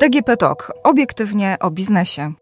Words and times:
DGP 0.00 0.36
Talk. 0.36 0.72
Obiektywnie 0.84 1.56
o 1.60 1.70
biznesie. 1.70 2.32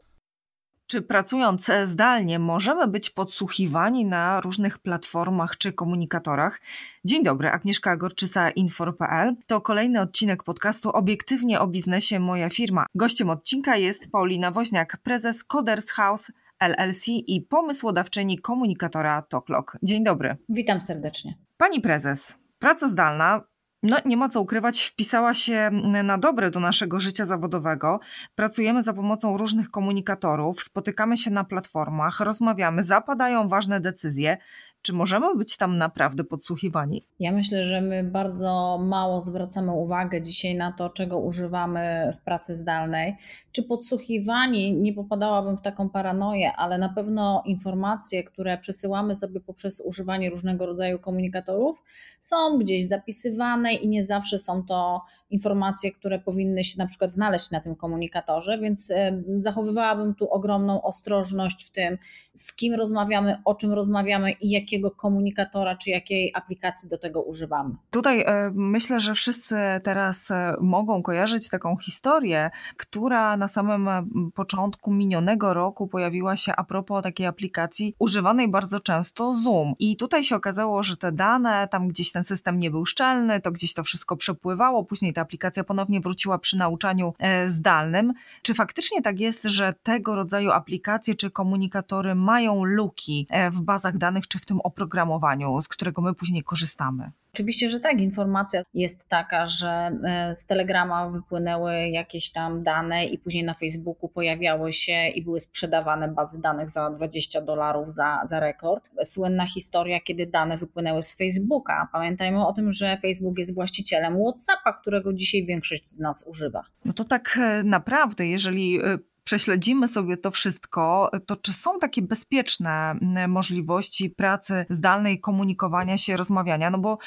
Czy 0.87 1.03
pracując 1.03 1.71
zdalnie 1.85 2.39
możemy 2.39 2.89
być 2.89 3.11
podsłuchiwani 3.11 4.05
na 4.05 4.41
różnych 4.41 4.79
platformach 4.79 5.59
czy 5.59 5.73
komunikatorach? 5.73 6.61
Dzień 7.05 7.25
dobry, 7.25 7.51
Agnieszka 7.51 7.97
Gorczyca, 7.97 8.51
Infor.pl. 8.51 9.35
To 9.47 9.61
kolejny 9.61 10.01
odcinek 10.01 10.43
podcastu 10.43 10.91
Obiektywnie 10.91 11.61
o 11.61 11.67
biznesie 11.67 12.21
Moja 12.21 12.51
firma. 12.51 12.87
Gościem 12.95 13.31
odcinka 13.31 13.77
jest 13.77 14.11
Paulina 14.11 14.51
Woźniak, 14.51 14.97
prezes 15.03 15.45
Coders 15.45 15.91
House 15.91 16.33
LLC 16.61 17.09
i 17.09 17.47
pomysłodawczyni 17.51 18.39
komunikatora 18.39 19.23
TalkLock. 19.23 19.77
Dzień 19.83 20.05
dobry. 20.05 20.37
Witam 20.49 20.81
serdecznie. 20.81 21.35
Pani 21.57 21.81
prezes, 21.81 22.35
praca 22.59 22.89
zdalna 22.89 23.43
no, 23.87 23.97
nie 24.05 24.17
ma 24.17 24.29
co 24.29 24.41
ukrywać, 24.41 24.85
wpisała 24.85 25.35
się 25.35 25.71
na 26.05 26.19
dobre 26.19 26.51
do 26.51 26.61
naszego 26.61 27.01
życia 27.01 27.25
zawodowego. 27.25 28.01
Pracujemy 28.35 28.83
za 28.83 28.93
pomocą 28.93 29.37
różnych 29.37 29.71
komunikatorów, 29.71 30.63
spotykamy 30.63 31.17
się 31.17 31.31
na 31.31 31.45
platformach, 31.45 32.21
rozmawiamy, 32.21 32.83
zapadają 32.83 33.49
ważne 33.49 33.81
decyzje. 33.81 34.39
Czy 34.87 34.93
możemy 34.93 35.37
być 35.37 35.57
tam 35.57 35.79
naprawdę 35.79 36.25
podsłuchiwani? 36.25 37.05
Ja 37.21 37.33
myślę, 37.33 37.63
że 37.63 37.81
my 37.81 38.05
bardzo 38.05 38.79
mało 38.83 39.21
zwracamy 39.21 39.73
uwagę 39.73 40.23
dzisiaj 40.23 40.55
na 40.55 40.73
to, 40.73 40.91
czego 40.91 41.19
używamy 41.19 42.13
w 42.21 42.25
pracy 42.25 42.57
zdalnej. 42.57 43.17
Czy 43.53 43.63
podsłuchiwani, 43.63 44.77
nie 44.77 44.93
popadałabym 44.93 45.57
w 45.57 45.63
taką 45.63 45.89
paranoję, 45.89 46.53
ale 46.53 46.79
na 46.79 46.89
pewno 46.89 47.43
informacje, 47.47 48.25
które 48.25 48.59
przesyłamy 48.59 49.17
sobie 49.17 49.41
poprzez 49.41 49.83
używanie 49.85 50.31
różnego 50.31 50.67
rodzaju 50.67 50.99
komunikatorów, 50.99 51.83
są 52.21 52.59
gdzieś 52.59 52.89
zapisywane 52.89 53.75
i 53.75 53.89
nie 53.89 54.05
zawsze 54.05 54.39
są 54.39 54.63
to 54.63 55.03
informacje, 55.31 55.93
które 55.93 56.19
powinny 56.19 56.65
się 56.65 56.79
na 56.79 56.87
przykład 56.87 57.13
znaleźć 57.13 57.51
na 57.51 57.61
tym 57.61 57.77
komunikatorze, 57.77 58.59
więc 58.59 58.93
zachowywałabym 59.39 60.15
tu 60.15 60.31
ogromną 60.31 60.83
ostrożność 60.83 61.67
w 61.67 61.71
tym, 61.71 61.99
z 62.33 62.57
kim 62.57 62.75
rozmawiamy, 62.75 63.37
o 63.45 63.55
czym 63.55 63.73
rozmawiamy 63.73 64.33
i 64.33 64.51
jakiego 64.77 64.91
komunikatora 64.91 65.77
czy 65.77 65.91
jakiej 65.91 66.31
aplikacji 66.35 66.89
do 66.89 66.99
tego 66.99 67.23
używamy. 67.23 67.75
Tutaj 67.91 68.21
e, 68.21 68.51
myślę, 68.55 69.01
że 69.01 69.15
wszyscy 69.15 69.57
teraz 69.83 70.31
e, 70.31 70.55
mogą 70.61 71.03
kojarzyć 71.03 71.49
taką 71.49 71.77
historię, 71.77 72.51
która 72.77 73.37
na 73.37 73.49
samym 73.49 73.89
początku 74.35 74.93
minionego 74.93 75.55
roku 75.55 75.89
pojawiła 75.89 76.37
się 76.37 76.53
a 76.57 76.65
propos 76.65 77.03
takiej 77.03 77.27
aplikacji 77.27 77.95
używanej 77.99 78.49
bardzo 78.49 78.81
często 78.81 79.35
Zoom. 79.35 79.75
I 79.79 79.97
tutaj 79.97 80.25
się 80.25 80.37
okazało, 80.37 80.83
że 80.83 80.97
te 80.97 81.13
dane, 81.13 81.69
tam 81.71 81.89
gdzieś 81.89 82.13
ten 82.13 82.25
system 82.25 82.59
nie 82.59 82.71
był 82.71 82.87
szczelny, 82.87 83.41
to 83.41 83.53
gdzieś 83.53 83.75
to 83.75 83.83
wszystko 83.83 84.17
przepływało, 84.17 84.85
później 84.85 85.13
ta 85.13 85.21
aplikacja 85.21 85.65
ponownie 85.65 86.01
wróciła 86.01 86.39
przy 86.39 86.57
nauczaniu 86.57 87.15
e, 87.19 87.49
zdalnym. 87.49 88.13
Czy 88.43 88.55
faktycznie 88.55 89.03
tak 89.03 89.21
jest, 89.21 89.43
że 89.43 89.75
tego 89.83 90.15
rodzaju 90.15 90.51
aplikacje 90.51 91.15
czy 91.15 91.31
komunikatory 91.31 92.15
mają 92.15 92.65
luki 92.65 93.27
e, 93.31 93.51
w 93.51 93.63
bazach 93.63 93.99
danych 93.99 94.29
czy 94.29 94.39
w 94.39 94.47
tym 94.47 94.61
oprogramowaniu, 94.67 95.63
z 95.63 95.69
którego 95.69 96.03
my 96.03 96.15
później 96.15 96.43
korzystamy? 96.43 97.11
Oczywiście, 97.37 97.69
że 97.69 97.81
tak. 97.81 98.01
Informacja 98.01 98.63
jest 98.75 99.09
taka, 99.09 99.47
że 99.47 99.69
e, 99.69 100.35
z 100.35 100.47
Telegrama 100.47 101.11
wypłynęły 101.11 101.89
jakieś 101.89 102.33
tam 102.33 102.63
dane 102.63 103.07
i 103.07 103.19
później 103.19 103.45
na 103.45 103.55
Facebooku 103.55 104.09
pojawiały 104.09 104.73
się 104.73 105.09
i 105.09 105.25
były 105.25 105.41
sprzedawane 105.41 106.09
bazy 106.09 106.41
danych 106.41 106.71
za 106.71 106.91
20 106.91 107.41
dolarów 107.41 107.93
za, 107.93 108.21
za 108.25 108.41
rekord. 108.41 108.91
Słynna 109.05 109.47
historia, 109.47 110.01
kiedy 110.01 110.27
dane 110.27 110.57
wypłynęły 110.57 111.03
z 111.03 111.17
Facebooka. 111.17 111.89
Pamiętajmy 111.93 112.47
o 112.47 112.53
tym, 112.53 112.73
że 112.73 112.99
Facebook 113.03 113.39
jest 113.39 113.55
właścicielem 113.55 114.17
WhatsAppa, 114.25 114.73
którego 114.73 115.13
dzisiaj 115.13 115.47
większość 115.47 115.89
z 115.89 116.01
nas 116.01 116.25
używa. 116.27 116.63
No 116.85 116.93
to 116.93 117.05
tak 117.05 117.39
e, 117.43 117.63
naprawdę, 117.63 118.27
jeżeli 118.27 118.81
e, 118.81 118.99
prześledzimy 119.27 119.89
sobie 119.89 120.17
to 120.17 120.31
wszystko, 120.31 121.11
to 121.27 121.37
czy 121.37 121.53
są 121.53 121.79
takie 121.79 122.03
bezpieczne 122.03 122.99
możliwości 123.29 124.11
pracy 124.11 124.67
zdalnej, 124.71 125.21
komunikowania 125.21 125.99
się, 125.99 126.17
rozmawiania? 126.17 126.71
No 126.71 126.79
bo 126.79 126.99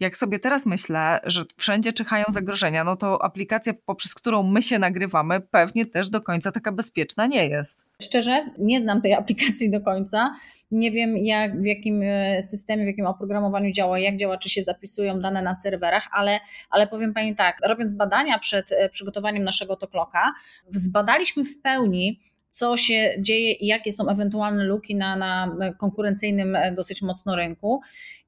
jak 0.00 0.16
sobie 0.16 0.38
teraz 0.38 0.66
myślę, 0.66 1.20
że 1.24 1.44
wszędzie 1.56 1.92
czyhają 1.92 2.24
zagrożenia, 2.28 2.84
no 2.84 2.96
to 2.96 3.24
aplikacja, 3.24 3.72
poprzez 3.86 4.14
którą 4.14 4.42
my 4.42 4.62
się 4.62 4.78
nagrywamy, 4.78 5.40
pewnie 5.40 5.86
też 5.86 6.10
do 6.10 6.20
końca 6.20 6.52
taka 6.52 6.72
bezpieczna 6.72 7.26
nie 7.26 7.46
jest. 7.46 7.84
Szczerze, 8.02 8.50
nie 8.58 8.80
znam 8.80 9.02
tej 9.02 9.14
aplikacji 9.20 9.70
do 9.70 9.80
końca. 9.80 10.34
Nie 10.70 10.90
wiem, 10.90 11.16
jak, 11.16 11.60
w 11.60 11.64
jakim 11.64 12.02
e, 12.02 12.42
systemie, 12.42 12.84
w 12.84 12.86
jakim 12.86 13.06
oprogramowaniu 13.06 13.72
działa, 13.72 13.98
jak 13.98 14.16
działa, 14.16 14.38
czy 14.38 14.48
się 14.48 14.62
zapisują 14.62 15.20
dane 15.20 15.42
na 15.42 15.54
serwerach, 15.54 16.08
ale, 16.12 16.40
ale 16.70 16.86
powiem 16.86 17.14
Pani 17.14 17.36
tak, 17.36 17.56
robiąc 17.64 17.94
badania 17.94 18.38
przed 18.38 18.72
e, 18.72 18.88
przygotowaniem 18.88 19.44
naszego 19.44 19.76
tokloka, 19.76 20.32
zbadaliśmy 20.68 21.44
w 21.44 21.60
pełni, 21.62 22.20
co 22.48 22.76
się 22.76 23.14
dzieje 23.18 23.52
i 23.52 23.66
jakie 23.66 23.92
są 23.92 24.08
ewentualne 24.08 24.64
luki 24.64 24.94
na, 24.94 25.16
na 25.16 25.56
konkurencyjnym 25.78 26.56
e, 26.56 26.72
dosyć 26.72 27.02
mocno 27.02 27.36
rynku 27.36 27.80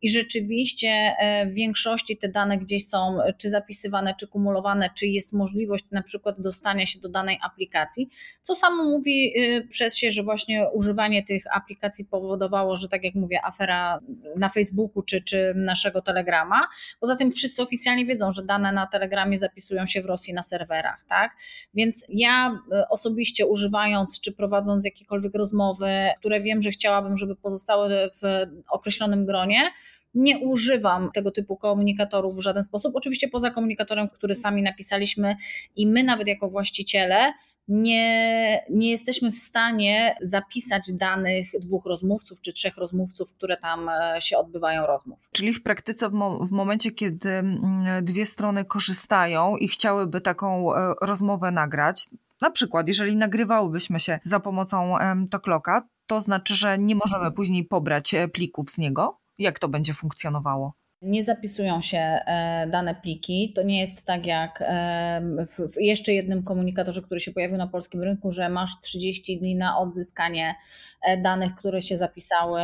i 0.02 0.10
rzeczywiście 0.10 0.88
e, 0.88 1.46
w 1.46 1.54
większości 1.54 2.16
te 2.16 2.28
dane 2.28 2.58
gdzieś 2.58 2.88
są 2.88 3.18
czy 3.38 3.50
zapisywane, 3.50 4.14
czy 4.20 4.28
kumulowane, 4.28 4.90
czy 4.94 5.06
jest 5.06 5.32
możliwość 5.32 5.84
na 5.90 6.02
przykład 6.02 6.40
dostania 6.40 6.86
się 6.86 7.00
do 7.00 7.08
danej 7.08 7.38
aplikacji, 7.42 8.08
co 8.42 8.54
samo 8.54 8.84
mówi 8.84 9.34
e, 9.38 9.62
przez 9.62 9.96
się, 9.96 10.10
że 10.10 10.22
właśnie 10.22 10.68
używanie 10.74 11.24
tych 11.24 11.44
aplikacji 11.56 12.04
powodowało, 12.04 12.76
że 12.76 12.88
tak 12.88 13.04
jak 13.04 13.14
mówię, 13.14 13.44
afera 13.44 14.00
na 14.36 14.48
Facebooku 14.48 15.02
czy, 15.02 15.22
czy 15.22 15.52
naszego 15.56 16.02
Telegrama. 16.02 16.68
Poza 17.00 17.16
tym 17.16 17.32
wszyscy 17.32 17.62
oficjalnie 17.62 18.06
wiedzą, 18.06 18.32
że 18.32 18.44
dane 18.44 18.72
na 18.72 18.86
Telegramie 18.86 19.38
zapisują 19.38 19.86
się 19.86 20.02
w 20.02 20.06
Rosji 20.06 20.34
na 20.34 20.42
serwerach, 20.42 21.04
tak? 21.08 21.32
Więc 21.74 22.06
ja 22.08 22.60
e, 22.72 22.88
osobiście 22.88 23.46
używając 23.46 24.20
czy 24.20 24.32
prowadząc 24.32 24.84
jakiekolwiek 24.84 25.34
rozmowy, 25.34 25.90
które 26.18 26.40
wiem, 26.40 26.62
że 26.62 26.70
chciałabym, 26.70 27.16
żeby 27.16 27.36
pozostały 27.36 28.10
w 28.22 28.46
określonym 28.70 29.26
gronie, 29.26 29.70
nie 30.14 30.38
używam 30.38 31.10
tego 31.14 31.30
typu 31.30 31.56
komunikatorów 31.56 32.36
w 32.36 32.40
żaden 32.40 32.62
sposób. 32.62 32.96
Oczywiście 32.96 33.28
poza 33.28 33.50
komunikatorem, 33.50 34.08
który 34.08 34.34
sami 34.34 34.62
napisaliśmy 34.62 35.36
i 35.76 35.86
my 35.86 36.02
nawet 36.02 36.28
jako 36.28 36.48
właściciele 36.48 37.32
nie, 37.68 38.64
nie 38.70 38.90
jesteśmy 38.90 39.30
w 39.30 39.38
stanie 39.38 40.16
zapisać 40.20 40.92
danych 40.92 41.48
dwóch 41.60 41.86
rozmówców 41.86 42.40
czy 42.40 42.52
trzech 42.52 42.76
rozmówców, 42.76 43.32
które 43.32 43.56
tam 43.56 43.88
e, 43.88 44.20
się 44.20 44.38
odbywają 44.38 44.86
rozmów. 44.86 45.18
Czyli 45.32 45.54
w 45.54 45.62
praktyce, 45.62 46.08
w, 46.08 46.12
mo 46.12 46.46
w 46.46 46.50
momencie, 46.50 46.90
kiedy 46.90 47.30
mm, 47.30 48.04
dwie 48.04 48.26
strony 48.26 48.64
korzystają 48.64 49.56
i 49.56 49.68
chciałyby 49.68 50.20
taką 50.20 50.74
e, 50.74 50.94
rozmowę 51.02 51.50
nagrać, 51.50 52.08
na 52.40 52.50
przykład, 52.50 52.88
jeżeli 52.88 53.16
nagrywałybyśmy 53.16 54.00
się 54.00 54.18
za 54.24 54.40
pomocą 54.40 54.94
Tokloka, 55.30 55.88
to 56.06 56.20
znaczy, 56.20 56.54
że 56.54 56.78
nie 56.78 56.94
możemy 56.94 57.32
później 57.32 57.64
pobrać 57.64 58.14
e, 58.14 58.28
plików 58.28 58.70
z 58.70 58.78
niego? 58.78 59.18
Jak 59.38 59.58
to 59.58 59.68
będzie 59.68 59.94
funkcjonowało? 59.94 60.72
Nie 61.02 61.24
zapisują 61.24 61.80
się 61.80 61.98
e, 61.98 62.66
dane 62.70 62.94
pliki. 62.94 63.52
To 63.56 63.62
nie 63.62 63.80
jest 63.80 64.06
tak 64.06 64.26
jak 64.26 64.62
e, 64.62 65.20
w 65.46 65.80
jeszcze 65.80 66.12
jednym 66.12 66.42
komunikatorze, 66.42 67.02
który 67.02 67.20
się 67.20 67.32
pojawił 67.32 67.56
na 67.56 67.66
polskim 67.66 68.02
rynku, 68.02 68.32
że 68.32 68.48
masz 68.48 68.80
30 68.80 69.38
dni 69.38 69.56
na 69.56 69.78
odzyskanie 69.78 70.54
e, 71.02 71.22
danych, 71.22 71.54
które 71.54 71.82
się 71.82 71.96
zapisały 71.96 72.60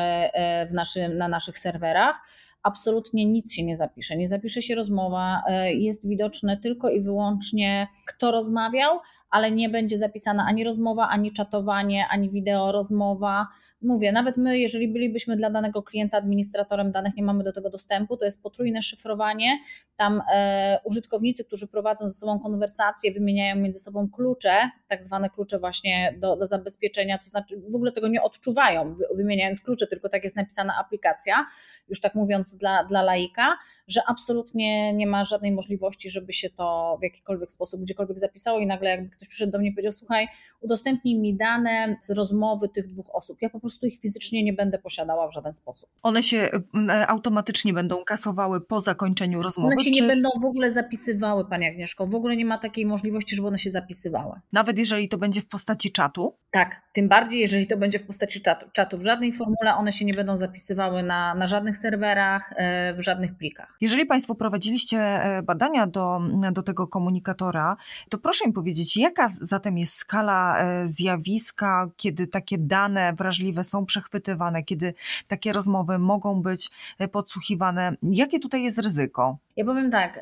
w 0.70 0.72
naszym, 0.72 1.16
na 1.16 1.28
naszych 1.28 1.58
serwerach. 1.58 2.16
Absolutnie 2.62 3.26
nic 3.26 3.52
się 3.52 3.64
nie 3.64 3.76
zapisze. 3.76 4.16
Nie 4.16 4.28
zapisze 4.28 4.62
się 4.62 4.74
rozmowa. 4.74 5.42
Jest 5.74 6.08
widoczne 6.08 6.56
tylko 6.56 6.90
i 6.90 7.00
wyłącznie, 7.00 7.88
kto 8.06 8.30
rozmawiał, 8.30 8.98
ale 9.34 9.50
nie 9.50 9.68
będzie 9.68 9.98
zapisana 9.98 10.44
ani 10.48 10.64
rozmowa, 10.64 11.08
ani 11.08 11.32
czatowanie, 11.32 12.06
ani 12.10 12.30
wideo 12.30 12.72
rozmowa 12.72 13.46
mówię, 13.84 14.12
nawet 14.12 14.36
my, 14.36 14.58
jeżeli 14.58 14.88
bylibyśmy 14.88 15.36
dla 15.36 15.50
danego 15.50 15.82
klienta 15.82 16.18
administratorem 16.18 16.92
danych, 16.92 17.16
nie 17.16 17.22
mamy 17.22 17.44
do 17.44 17.52
tego 17.52 17.70
dostępu, 17.70 18.16
to 18.16 18.24
jest 18.24 18.42
potrójne 18.42 18.82
szyfrowanie. 18.82 19.58
Tam 19.96 20.22
e, 20.32 20.78
użytkownicy, 20.84 21.44
którzy 21.44 21.68
prowadzą 21.68 22.10
ze 22.10 22.18
sobą 22.18 22.40
konwersacje, 22.40 23.12
wymieniają 23.12 23.56
między 23.56 23.78
sobą 23.78 24.08
klucze, 24.10 24.70
tak 24.88 25.04
zwane 25.04 25.30
klucze 25.30 25.58
właśnie 25.58 26.14
do, 26.18 26.36
do 26.36 26.46
zabezpieczenia, 26.46 27.18
to 27.18 27.24
znaczy 27.24 27.60
w 27.72 27.74
ogóle 27.74 27.92
tego 27.92 28.08
nie 28.08 28.22
odczuwają, 28.22 28.96
wymieniając 29.16 29.60
klucze, 29.60 29.86
tylko 29.86 30.08
tak 30.08 30.24
jest 30.24 30.36
napisana 30.36 30.76
aplikacja, 30.80 31.46
już 31.88 32.00
tak 32.00 32.14
mówiąc 32.14 32.56
dla, 32.56 32.84
dla 32.84 33.02
laika, 33.02 33.56
że 33.88 34.00
absolutnie 34.06 34.94
nie 34.94 35.06
ma 35.06 35.24
żadnej 35.24 35.52
możliwości, 35.52 36.10
żeby 36.10 36.32
się 36.32 36.50
to 36.50 36.96
w 37.00 37.02
jakikolwiek 37.02 37.52
sposób 37.52 37.80
gdziekolwiek 37.80 38.18
zapisało 38.18 38.58
i 38.58 38.66
nagle 38.66 38.90
jakby 38.90 39.10
ktoś 39.10 39.28
przyszedł 39.28 39.52
do 39.52 39.58
mnie 39.58 39.68
i 39.68 39.72
powiedział, 39.72 39.92
słuchaj, 39.92 40.26
udostępnij 40.60 41.18
mi 41.18 41.36
dane 41.36 41.96
z 42.02 42.10
rozmowy 42.10 42.68
tych 42.68 42.92
dwóch 42.92 43.14
osób. 43.14 43.38
Ja 43.40 43.50
po 43.50 43.60
prostu 43.60 43.86
ich 43.86 44.00
fizycznie 44.00 44.44
nie 44.44 44.52
będę 44.52 44.78
posiadała 44.78 45.28
w 45.28 45.32
żaden 45.32 45.52
sposób. 45.52 45.90
One 46.02 46.22
się 46.22 46.48
e, 46.88 47.06
automatycznie 47.06 47.72
będą 47.72 48.04
kasowały 48.04 48.60
po 48.60 48.80
zakończeniu 48.80 49.42
rozmowy? 49.42 49.74
One 49.74 49.84
się 49.84 49.90
czy... 49.90 50.00
nie 50.00 50.06
będą 50.06 50.28
w 50.42 50.44
ogóle 50.44 50.72
zapisywały, 50.72 51.44
Pani 51.44 51.66
Agnieszko. 51.66 52.06
W 52.06 52.14
ogóle 52.14 52.36
nie 52.36 52.44
ma 52.44 52.58
takiej 52.58 52.86
możliwości, 52.86 53.36
żeby 53.36 53.48
one 53.48 53.58
się 53.58 53.70
zapisywały. 53.70 54.40
Nawet 54.52 54.78
jeżeli 54.78 55.08
to 55.08 55.18
będzie 55.18 55.40
w 55.40 55.46
postaci 55.46 55.92
czatu? 55.92 56.36
Tak, 56.50 56.82
tym 56.92 57.08
bardziej 57.08 57.40
jeżeli 57.40 57.66
to 57.66 57.76
będzie 57.76 57.98
w 57.98 58.06
postaci 58.06 58.40
czatu. 58.40 58.66
czatu. 58.72 58.98
W 58.98 59.04
żadnej 59.04 59.32
formule 59.32 59.74
one 59.76 59.92
się 59.92 60.04
nie 60.04 60.12
będą 60.12 60.38
zapisywały 60.38 61.02
na, 61.02 61.34
na 61.34 61.46
żadnych 61.46 61.76
serwerach, 61.76 62.52
e, 62.56 62.94
w 62.94 63.00
żadnych 63.00 63.36
plikach. 63.36 63.73
Jeżeli 63.80 64.06
Państwo 64.06 64.34
prowadziliście 64.34 64.98
e, 64.98 65.42
badania 65.42 65.86
do, 65.86 66.20
do 66.52 66.62
tego 66.62 66.86
komunikatora, 66.86 67.76
to 68.08 68.18
proszę 68.18 68.46
mi 68.46 68.52
powiedzieć, 68.52 68.96
jaka 68.96 69.28
zatem 69.40 69.78
jest 69.78 69.92
skala 69.94 70.58
e, 70.58 70.88
zjawiska, 70.88 71.90
kiedy 71.96 72.26
takie 72.26 72.58
dane 72.58 73.12
wrażliwe 73.12 73.64
są 73.64 73.86
przechwytywane, 73.86 74.62
kiedy 74.62 74.94
takie 75.28 75.52
rozmowy 75.52 75.98
mogą 75.98 76.42
być 76.42 76.70
e, 76.98 77.08
podsłuchiwane? 77.08 77.96
Jakie 78.02 78.40
tutaj 78.40 78.62
jest 78.62 78.78
ryzyko? 78.78 79.38
Ja 79.56 79.64
powiem 79.64 79.90
tak, 79.90 80.20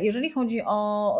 jeżeli 0.00 0.30
chodzi 0.30 0.62
o 0.66 1.18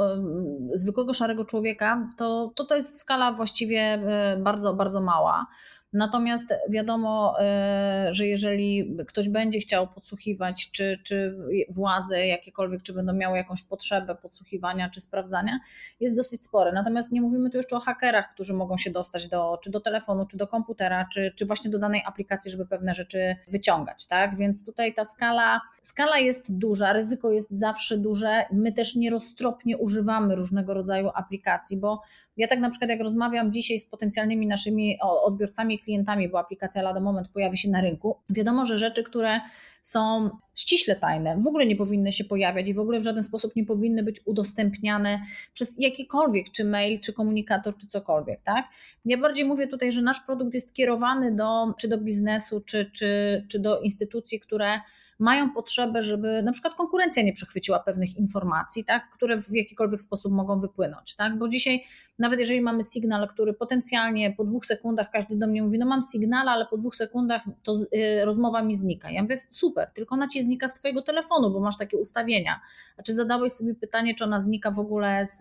zwykłego 0.74 1.14
szarego 1.14 1.44
człowieka, 1.44 2.08
to 2.16 2.52
to, 2.54 2.64
to 2.64 2.76
jest 2.76 3.00
skala 3.00 3.32
właściwie 3.32 4.02
bardzo, 4.38 4.74
bardzo 4.74 5.00
mała. 5.00 5.46
Natomiast 5.94 6.54
wiadomo, 6.68 7.34
e, 7.40 8.06
że 8.10 8.26
jeżeli 8.26 8.96
ktoś 9.06 9.28
będzie 9.28 9.58
chciał 9.58 9.88
podsłuchiwać, 9.88 10.70
czy, 10.70 10.98
czy 11.02 11.36
władze 11.70 12.26
jakiekolwiek, 12.26 12.82
czy 12.82 12.92
będą 12.92 13.12
miały 13.12 13.36
jakąś 13.36 13.62
potrzebę 13.62 14.14
podsłuchiwania 14.14 14.90
czy 14.90 15.00
sprawdzania, 15.00 15.60
jest 16.00 16.16
dosyć 16.16 16.44
spory. 16.44 16.72
Natomiast 16.72 17.12
nie 17.12 17.20
mówimy 17.20 17.50
tu 17.50 17.56
jeszcze 17.56 17.76
o 17.76 17.80
hakerach, 17.80 18.34
którzy 18.34 18.54
mogą 18.54 18.76
się 18.76 18.90
dostać 18.90 19.28
do, 19.28 19.58
czy 19.62 19.70
do 19.70 19.80
telefonu, 19.80 20.26
czy 20.26 20.36
do 20.36 20.46
komputera, 20.46 21.08
czy, 21.12 21.32
czy 21.36 21.46
właśnie 21.46 21.70
do 21.70 21.78
danej 21.78 22.02
aplikacji, 22.06 22.50
żeby 22.50 22.66
pewne 22.66 22.94
rzeczy 22.94 23.36
wyciągać. 23.48 24.06
Tak? 24.06 24.36
Więc 24.36 24.66
tutaj 24.66 24.94
ta 24.94 25.04
skala, 25.04 25.60
skala 25.82 26.18
jest 26.18 26.58
duża, 26.58 26.92
ryzyko 26.92 27.32
jest 27.32 27.50
zawsze 27.50 27.98
duże. 27.98 28.44
My 28.52 28.72
też 28.72 28.96
nieroztropnie 28.96 29.78
używamy 29.78 30.36
różnego 30.36 30.74
rodzaju 30.74 31.10
aplikacji, 31.14 31.76
bo 31.76 32.02
ja 32.36 32.48
tak 32.48 32.60
na 32.60 32.70
przykład 32.70 32.90
jak 32.90 33.00
rozmawiam 33.00 33.52
dzisiaj 33.52 33.78
z 33.78 33.86
potencjalnymi 33.86 34.46
naszymi 34.46 34.98
odbiorcami, 35.00 35.78
klientami, 35.78 36.28
bo 36.28 36.38
aplikacja 36.38 36.82
lada 36.82 37.00
moment 37.00 37.28
pojawi 37.28 37.58
się 37.58 37.70
na 37.70 37.80
rynku, 37.80 38.16
wiadomo, 38.30 38.66
że 38.66 38.78
rzeczy, 38.78 39.02
które 39.02 39.40
są 39.82 40.30
ściśle 40.58 40.96
tajne, 40.96 41.36
w 41.38 41.46
ogóle 41.46 41.66
nie 41.66 41.76
powinny 41.76 42.12
się 42.12 42.24
pojawiać 42.24 42.68
i 42.68 42.74
w 42.74 42.78
ogóle 42.78 43.00
w 43.00 43.02
żaden 43.02 43.24
sposób 43.24 43.56
nie 43.56 43.64
powinny 43.64 44.02
być 44.02 44.20
udostępniane 44.26 45.20
przez 45.52 45.76
jakikolwiek, 45.78 46.50
czy 46.50 46.64
mail, 46.64 47.00
czy 47.00 47.12
komunikator, 47.12 47.76
czy 47.76 47.86
cokolwiek, 47.86 48.40
tak? 48.42 48.66
Ja 49.04 49.18
bardziej 49.18 49.44
mówię 49.44 49.66
tutaj, 49.66 49.92
że 49.92 50.02
nasz 50.02 50.20
produkt 50.20 50.54
jest 50.54 50.74
kierowany 50.74 51.36
do, 51.36 51.74
czy 51.78 51.88
do 51.88 51.98
biznesu, 51.98 52.60
czy, 52.60 52.90
czy, 52.92 53.44
czy 53.48 53.58
do 53.58 53.80
instytucji, 53.80 54.40
które 54.40 54.80
mają 55.24 55.50
potrzebę, 55.50 56.02
żeby 56.02 56.42
na 56.42 56.52
przykład 56.52 56.74
konkurencja 56.74 57.22
nie 57.22 57.32
przechwyciła 57.32 57.78
pewnych 57.78 58.16
informacji, 58.16 58.84
tak, 58.84 59.10
które 59.10 59.40
w 59.40 59.52
jakikolwiek 59.52 60.02
sposób 60.02 60.32
mogą 60.32 60.60
wypłynąć. 60.60 61.16
Tak? 61.16 61.38
Bo 61.38 61.48
dzisiaj, 61.48 61.84
nawet 62.18 62.38
jeżeli 62.38 62.60
mamy 62.60 62.84
sygnał, 62.84 63.26
który 63.26 63.54
potencjalnie 63.54 64.32
po 64.32 64.44
dwóch 64.44 64.66
sekundach 64.66 65.10
każdy 65.10 65.36
do 65.36 65.46
mnie 65.46 65.62
mówi, 65.62 65.78
no 65.78 65.86
mam 65.86 66.02
sygnał, 66.02 66.48
ale 66.48 66.66
po 66.66 66.78
dwóch 66.78 66.96
sekundach 66.96 67.42
to 67.62 67.74
y, 67.74 68.24
rozmowa 68.24 68.62
mi 68.62 68.76
znika. 68.76 69.10
Ja 69.10 69.22
mówię, 69.22 69.38
super, 69.50 69.90
tylko 69.94 70.14
ona 70.14 70.28
ci 70.28 70.42
znika 70.42 70.68
z 70.68 70.74
twojego 70.74 71.02
telefonu, 71.02 71.50
bo 71.50 71.60
masz 71.60 71.76
takie 71.78 71.96
ustawienia. 71.96 72.60
A 72.96 73.02
czy 73.02 73.14
zadałeś 73.14 73.52
sobie 73.52 73.74
pytanie, 73.74 74.14
czy 74.14 74.24
ona 74.24 74.40
znika 74.40 74.70
w 74.70 74.78
ogóle 74.78 75.26
z, 75.26 75.38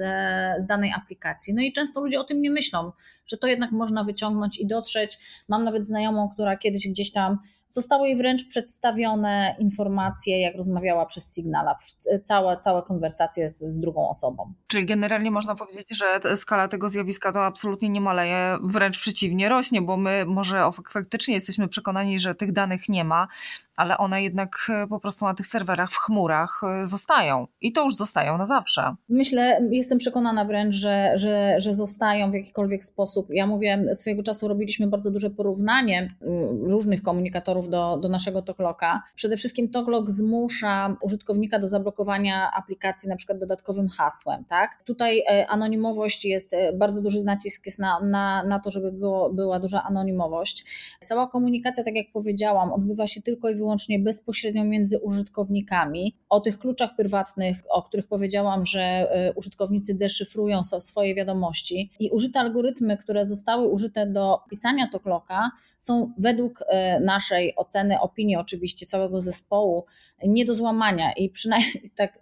z 0.63 0.67
danej 0.67 0.91
aplikacji? 0.91 1.53
No 1.53 1.61
i 1.61 1.73
często 1.73 2.01
ludzie 2.01 2.19
o 2.19 2.23
tym 2.23 2.41
nie 2.41 2.51
myślą, 2.51 2.91
że 3.25 3.37
to 3.37 3.47
jednak 3.47 3.71
można 3.71 4.03
wyciągnąć 4.03 4.59
i 4.59 4.67
dotrzeć. 4.67 5.17
Mam 5.47 5.63
nawet 5.63 5.85
znajomą, 5.85 6.29
która 6.29 6.57
kiedyś 6.57 6.87
gdzieś 6.87 7.11
tam 7.11 7.39
Zostały 7.73 8.07
jej 8.07 8.17
wręcz 8.17 8.47
przedstawione 8.47 9.55
informacje, 9.59 10.41
jak 10.41 10.55
rozmawiała 10.55 11.05
przez 11.05 11.35
Signala, 11.35 11.75
całe, 12.23 12.57
całe 12.57 12.83
konwersacje 12.83 13.49
z, 13.49 13.59
z 13.59 13.79
drugą 13.79 14.09
osobą. 14.09 14.53
Czyli 14.67 14.85
generalnie 14.85 15.31
można 15.31 15.55
powiedzieć, 15.55 15.97
że 15.97 16.37
skala 16.37 16.67
tego 16.67 16.89
zjawiska 16.89 17.31
to 17.31 17.45
absolutnie 17.45 17.89
nie 17.89 18.01
maleje, 18.01 18.57
wręcz 18.63 18.99
przeciwnie, 18.99 19.49
rośnie, 19.49 19.81
bo 19.81 19.97
my 19.97 20.25
może 20.25 20.69
faktycznie 20.89 21.33
jesteśmy 21.33 21.67
przekonani, 21.67 22.19
że 22.19 22.35
tych 22.35 22.51
danych 22.51 22.89
nie 22.89 23.03
ma, 23.03 23.27
ale 23.75 23.97
one 23.97 24.23
jednak 24.23 24.55
e, 24.69 24.87
po 24.87 24.99
prostu 24.99 25.25
na 25.25 25.33
tych 25.33 25.47
serwerach 25.47 25.91
w 25.91 25.97
chmurach 25.97 26.61
e, 26.63 26.85
zostają 26.85 27.47
i 27.61 27.71
to 27.71 27.83
już 27.83 27.95
zostają 27.95 28.37
na 28.37 28.45
zawsze. 28.45 28.95
Myślę, 29.09 29.67
jestem 29.71 29.97
przekonana 29.97 30.45
wręcz, 30.45 30.75
że, 30.75 31.13
że, 31.15 31.55
że 31.57 31.73
zostają 31.73 32.31
w 32.31 32.33
jakikolwiek 32.33 32.85
sposób. 32.85 33.27
Ja 33.29 33.47
mówię, 33.47 33.85
swojego 33.93 34.23
czasu 34.23 34.47
robiliśmy 34.47 34.87
bardzo 34.87 35.11
duże 35.11 35.29
porównanie 35.29 36.15
różnych 36.61 37.01
komunikatorów 37.01 37.69
do, 37.69 37.97
do 37.97 38.09
naszego 38.09 38.41
Tokloka. 38.41 39.03
Przede 39.15 39.37
wszystkim 39.37 39.69
Toklok 39.69 40.09
zmusza 40.09 40.95
użytkownika 41.01 41.59
do 41.59 41.67
zablokowania 41.67 42.51
aplikacji 42.57 43.09
na 43.09 43.15
przykład 43.15 43.39
dodatkowym 43.39 43.87
hasłem. 43.87 44.45
Tak? 44.45 44.83
Tutaj 44.85 45.19
e, 45.19 45.47
anonimowość 45.47 46.25
jest, 46.25 46.55
bardzo 46.73 47.01
duży 47.01 47.23
nacisk 47.23 47.65
jest 47.65 47.79
na, 47.79 47.99
na, 47.99 48.43
na 48.43 48.59
to, 48.59 48.71
żeby 48.71 48.91
było, 48.91 49.33
była 49.33 49.59
duża 49.59 49.83
anonimowość. 49.83 50.65
Cała 51.03 51.27
komunikacja, 51.27 51.83
tak 51.83 51.95
jak 51.95 52.07
powiedziałam, 52.13 52.73
odbywa 52.73 53.07
się 53.07 53.21
tylko 53.21 53.49
i 53.49 53.55
wyłącznie 53.55 53.62
bezpośrednio 53.99 54.63
między 54.63 54.99
użytkownikami. 54.99 56.15
O 56.29 56.39
tych 56.39 56.59
kluczach 56.59 56.95
prywatnych, 56.95 57.63
o 57.69 57.83
których 57.83 58.07
powiedziałam, 58.07 58.65
że 58.65 58.81
e, 58.81 59.33
użytkownicy 59.33 59.93
deszyfrują 59.93 60.63
swoje 60.63 61.15
wiadomości 61.15 61.91
i 61.99 62.09
użyte 62.09 62.39
algorytmy, 62.39 62.97
które 62.97 63.25
zostały 63.25 63.67
użyte 63.67 64.07
do 64.07 64.39
pisania 64.49 64.89
tokloka, 64.91 65.51
są 65.83 66.13
według 66.17 66.63
e, 66.67 66.99
naszej 66.99 67.55
oceny, 67.55 67.99
opinii 67.99 68.35
oczywiście 68.35 68.85
całego 68.85 69.21
zespołu 69.21 69.85
nie 70.27 70.45
do 70.45 70.55
złamania 70.55 71.13
i 71.13 71.29
przynajmniej 71.29 71.91
tak 71.95 72.19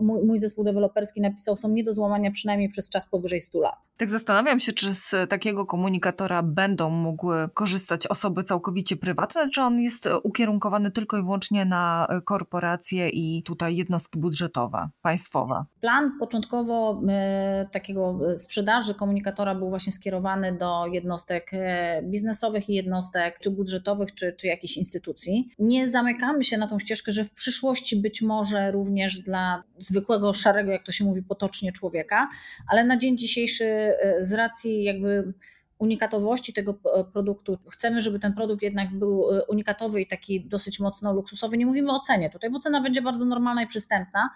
mój 0.00 0.38
zespół 0.38 0.64
deweloperski 0.64 1.20
napisał, 1.20 1.56
są 1.56 1.68
nie 1.68 1.84
do 1.84 1.92
złamania 1.92 2.30
przynajmniej 2.30 2.68
przez 2.68 2.90
czas 2.90 3.08
powyżej 3.08 3.40
100 3.40 3.60
lat. 3.60 3.88
Tak 3.96 4.10
zastanawiam 4.10 4.60
się, 4.60 4.72
czy 4.72 4.94
z 4.94 5.14
takiego 5.30 5.66
komunikatora 5.66 6.42
będą 6.42 6.90
mogły 6.90 7.48
korzystać 7.54 8.06
osoby 8.06 8.42
całkowicie 8.42 8.96
prywatne, 8.96 9.50
czy 9.50 9.62
on 9.62 9.80
jest 9.80 10.08
ukierunkowany 10.22 10.90
tylko 10.90 11.18
i 11.18 11.22
wyłącznie 11.22 11.64
na 11.64 12.08
korporacje 12.24 13.08
i 13.08 13.42
tutaj 13.42 13.76
jednostki 13.76 14.18
budżetowe, 14.18 14.88
państwowe? 15.02 15.64
Plan 15.80 16.12
początkowo 16.20 17.02
e, 17.08 17.66
takiego 17.72 18.18
sprzedaży 18.36 18.94
komunikatora 18.94 19.54
był 19.54 19.68
właśnie 19.68 19.92
skierowany 19.92 20.58
do 20.58 20.86
jednostek 20.86 21.50
e, 21.52 22.02
biznesowych 22.02 22.68
i 22.68 22.74
jednostek 22.74 22.99
jednostek, 23.00 23.38
czy 23.38 23.50
budżetowych, 23.50 24.14
czy, 24.14 24.32
czy 24.32 24.46
jakichś 24.46 24.76
instytucji. 24.76 25.48
Nie 25.58 25.88
zamykamy 25.88 26.44
się 26.44 26.58
na 26.58 26.68
tą 26.68 26.78
ścieżkę, 26.78 27.12
że 27.12 27.24
w 27.24 27.32
przyszłości 27.32 27.96
być 27.96 28.22
może 28.22 28.72
również 28.72 29.18
dla 29.18 29.62
zwykłego, 29.78 30.34
szarego, 30.34 30.72
jak 30.72 30.84
to 30.84 30.92
się 30.92 31.04
mówi 31.04 31.22
potocznie, 31.22 31.72
człowieka, 31.72 32.28
ale 32.68 32.84
na 32.84 32.96
dzień 32.96 33.18
dzisiejszy 33.18 33.64
e, 33.64 34.22
z 34.22 34.32
racji 34.32 34.84
jakby 34.84 35.32
unikatowości 35.78 36.52
tego 36.52 36.78
e, 36.94 37.04
produktu. 37.04 37.58
Chcemy, 37.70 38.00
żeby 38.00 38.18
ten 38.18 38.34
produkt 38.34 38.62
jednak 38.62 38.98
był 38.98 39.30
e, 39.30 39.44
unikatowy 39.44 40.00
i 40.00 40.06
taki 40.06 40.48
dosyć 40.48 40.80
mocno 40.80 41.12
luksusowy. 41.12 41.58
Nie 41.58 41.66
mówimy 41.66 41.92
o 41.92 41.98
cenie 41.98 42.30
tutaj, 42.30 42.50
bo 42.50 42.58
cena 42.58 42.82
będzie 42.82 43.02
bardzo 43.02 43.24
normalna 43.24 43.62
i 43.62 43.66
przystępna, 43.66 44.30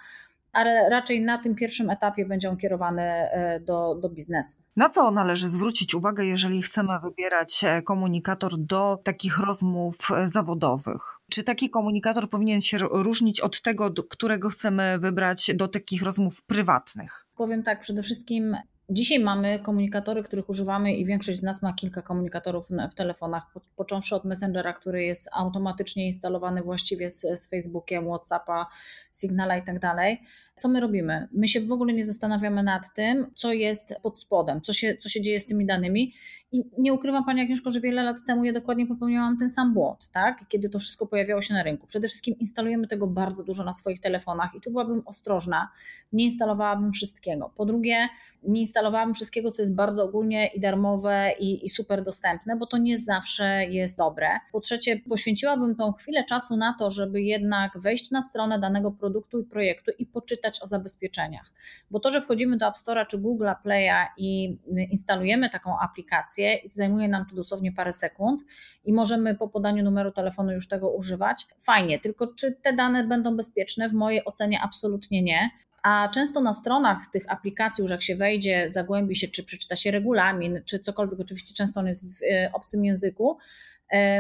ale 0.55 0.89
raczej 0.89 1.21
na 1.21 1.39
tym 1.39 1.55
pierwszym 1.55 1.91
etapie 1.91 2.27
będzie 2.27 2.51
on 2.51 2.57
kierowany 2.57 3.03
e, 3.03 3.61
do, 3.61 3.95
do 3.95 4.09
biznesu. 4.09 4.59
Na 4.77 4.89
co 4.89 5.11
należy 5.11 5.49
zwrócić 5.49 5.95
uwagę, 5.95 6.25
jeżeli 6.25 6.63
chcemy 6.63 6.93
wybierać 7.03 7.65
e, 7.65 7.83
komunikator 7.83 8.59
do 8.59 8.99
takich 9.05 9.39
rozmów 9.39 9.97
e, 10.11 10.29
zawodowych? 10.29 11.03
Czy 11.31 11.45
taki 11.45 11.71
komunikator 11.71 12.31
powinien 12.31 12.61
się 12.61 12.79
różnić 12.79 13.41
od 13.41 13.63
tego, 13.63 13.91
którego 14.11 14.49
chcemy 14.49 14.99
wybrać 14.99 15.51
do 15.55 15.69
takich 15.69 16.03
rozmów 16.03 16.43
prywatnych? 16.43 17.27
Powiem 17.37 17.63
tak, 17.63 17.81
przede 17.81 18.03
wszystkim 18.03 18.57
Dzisiaj 18.91 19.21
mamy 19.21 19.59
komunikatory, 19.59 20.23
których 20.23 20.49
używamy 20.49 20.93
i 20.93 21.05
większość 21.05 21.39
z 21.39 21.43
nas 21.43 21.63
ma 21.63 21.73
kilka 21.73 22.03
komunikatorów 22.03 22.69
w 22.91 22.95
telefonach, 22.95 23.43
począwszy 23.77 24.15
od 24.15 24.25
Messengera, 24.25 24.73
który 24.73 25.05
jest 25.05 25.29
automatycznie 25.33 26.07
instalowany 26.07 26.63
właściwie 26.63 27.11
z, 27.11 27.21
z 27.21 27.49
Facebookiem, 27.49 28.07
Whatsappa, 28.07 28.67
Signala 29.13 29.57
i 29.57 29.63
tak. 29.63 30.19
Co 30.57 30.69
my 30.69 30.81
robimy? 30.81 31.29
My 31.33 31.49
się 31.49 31.61
w 31.61 31.73
ogóle 31.73 31.93
nie 31.93 32.05
zastanawiamy 32.05 32.63
nad 32.63 32.95
tym, 32.95 33.27
co 33.35 33.53
jest 33.53 33.95
pod 34.03 34.19
spodem, 34.19 34.61
co 34.61 34.73
się, 34.73 34.97
co 34.97 35.09
się 35.09 35.23
dzieje 35.23 35.41
z 35.41 35.47
tymi 35.47 35.67
danymi. 35.67 36.13
I 36.55 36.65
nie 36.79 36.93
ukrywam 36.93 37.25
Pani 37.25 37.41
Agnieszko, 37.41 37.71
że 37.71 37.81
wiele 37.81 38.03
lat 38.03 38.17
temu 38.27 38.45
ja 38.45 38.53
dokładnie 38.53 38.87
popełniałam 38.87 39.39
ten 39.39 39.49
sam 39.49 39.75
błąd, 39.75 40.11
tak? 40.13 40.45
kiedy 40.49 40.69
to 40.69 40.79
wszystko 40.79 41.07
pojawiało 41.07 41.43
się 41.43 41.55
na 41.55 41.63
rynku. 41.63 41.87
Przede 41.87 42.09
wszystkim 42.09 42.39
instalujemy 42.39 42.87
tego 42.87 43.07
bardzo 43.07 43.45
dużo 43.45 43.65
na 43.65 43.73
swoich 43.73 44.01
telefonach 44.01 44.55
i 44.55 44.61
tu 44.61 44.71
byłabym 44.71 45.03
ostrożna, 45.07 45.69
nie 46.13 46.25
instalowałabym 46.25 46.93
wszystkiego. 46.93 47.53
Po 47.57 47.67
drugie, 47.67 48.09
nie 48.43 48.61
instalowałabym 48.61 49.15
wszystkiego, 49.15 49.51
co 49.51 49.63
jest 49.63 49.75
bardzo 49.75 50.05
ogólnie 50.05 50.47
i 50.47 50.61
darmowe 50.61 51.33
i, 51.39 51.67
i 51.67 51.69
super 51.69 52.05
dostępne, 52.05 52.57
bo 52.57 52.67
to 52.67 52.79
nie 52.79 52.99
zawsze 52.99 53.67
jest 53.67 53.99
dobre. 53.99 54.29
Po 54.53 54.61
trzecie, 54.61 55.01
poświęciłabym 55.09 55.77
tą 55.77 55.93
chwilę 55.93 56.25
czasu 56.25 56.57
na 56.57 56.75
to, 56.79 56.91
żeby 56.91 57.23
jednak 57.23 57.79
wejść 57.79 58.11
na 58.11 58.23
stronę 58.23 58.59
danego 58.59 58.91
produktu 58.91 59.41
i 59.41 59.45
projektu 59.45 59.91
i 59.99 60.07
poczytać 60.07 60.44
o 60.63 60.67
zabezpieczeniach. 60.67 61.53
Bo 61.91 62.01
to, 62.01 62.11
że 62.11 62.21
wchodzimy 62.21 62.57
do 62.57 62.69
App 62.69 62.75
Store'a 62.75 63.07
czy 63.07 63.19
Google 63.19 63.49
Play'a 63.65 64.07
i 64.17 64.59
instalujemy 64.91 65.51
taką 65.51 65.79
aplikację 65.79 66.55
i 66.55 66.71
zajmuje 66.71 67.09
nam 67.09 67.27
to 67.27 67.37
dosłownie 67.37 67.73
parę 67.73 67.93
sekund 67.93 68.43
i 68.85 68.93
możemy 68.93 69.35
po 69.35 69.49
podaniu 69.49 69.85
numeru 69.85 70.13
telefonu 70.13 70.53
już 70.53 70.69
tego 70.69 70.91
używać, 70.91 71.47
fajnie, 71.59 71.99
tylko 71.99 72.27
czy 72.27 72.53
te 72.53 72.73
dane 72.73 73.05
będą 73.05 73.37
bezpieczne? 73.37 73.89
W 73.89 73.93
mojej 73.93 74.25
ocenie 74.25 74.61
absolutnie 74.63 75.23
nie. 75.23 75.51
A 75.83 76.09
często 76.09 76.41
na 76.41 76.53
stronach 76.53 77.07
tych 77.13 77.33
aplikacji, 77.33 77.83
już 77.83 77.91
jak 77.91 78.03
się 78.03 78.17
wejdzie, 78.17 78.71
zagłębi 78.71 79.17
się, 79.17 79.29
czy 79.29 79.45
przeczyta 79.45 79.77
się 79.77 79.91
regulamin, 79.91 80.63
czy 80.65 80.79
cokolwiek, 80.79 81.21
oczywiście 81.21 81.55
często 81.55 81.81
on 81.81 81.87
jest 81.87 82.19
w 82.19 82.23
e, 82.23 82.51
obcym 82.53 82.85
języku, 82.85 83.39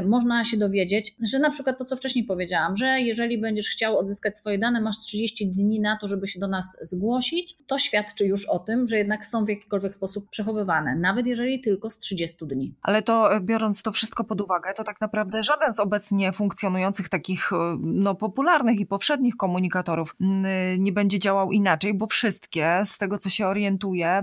można 0.06 0.44
się 0.44 0.56
dowiedzieć, 0.56 1.16
że 1.32 1.38
na 1.38 1.50
przykład 1.50 1.78
to, 1.78 1.84
co 1.84 1.96
wcześniej 1.96 2.24
powiedziałam, 2.24 2.76
że 2.76 3.00
jeżeli 3.00 3.40
będziesz 3.40 3.68
chciał 3.68 3.98
odzyskać 3.98 4.36
swoje 4.36 4.58
dane, 4.58 4.80
masz 4.80 4.98
30 4.98 5.46
dni 5.46 5.80
na 5.80 5.98
to, 5.98 6.08
żeby 6.08 6.26
się 6.26 6.40
do 6.40 6.48
nas 6.48 6.78
zgłosić, 6.82 7.56
to 7.66 7.78
świadczy 7.78 8.26
już 8.26 8.46
o 8.46 8.58
tym, 8.58 8.86
że 8.86 8.98
jednak 8.98 9.26
są 9.26 9.44
w 9.44 9.48
jakikolwiek 9.48 9.94
sposób 9.94 10.30
przechowywane, 10.30 10.96
nawet 10.96 11.26
jeżeli 11.26 11.60
tylko 11.60 11.90
z 11.90 11.98
30 11.98 12.46
dni. 12.46 12.74
Ale 12.82 13.02
to 13.02 13.34
e, 13.34 13.40
biorąc 13.40 13.82
to 13.82 13.92
wszystko 13.92 14.24
pod 14.24 14.40
uwagę, 14.40 14.74
to 14.74 14.84
tak 14.84 15.00
naprawdę 15.00 15.42
żaden 15.42 15.72
z 15.72 15.80
obecnie 15.80 16.32
funkcjonujących 16.32 17.08
takich 17.08 17.50
no, 17.80 18.14
popularnych 18.14 18.80
i 18.80 18.86
powszednich 18.86 19.36
komunikatorów 19.36 20.16
nie 20.78 20.92
będzie 20.92 21.18
działał 21.18 21.52
inaczej, 21.52 21.94
bo 21.94 22.06
wszystkie, 22.06 22.82
z 22.84 22.98
tego 22.98 23.18
co 23.18 23.30
się 23.30 23.46
orientuję, 23.46 24.22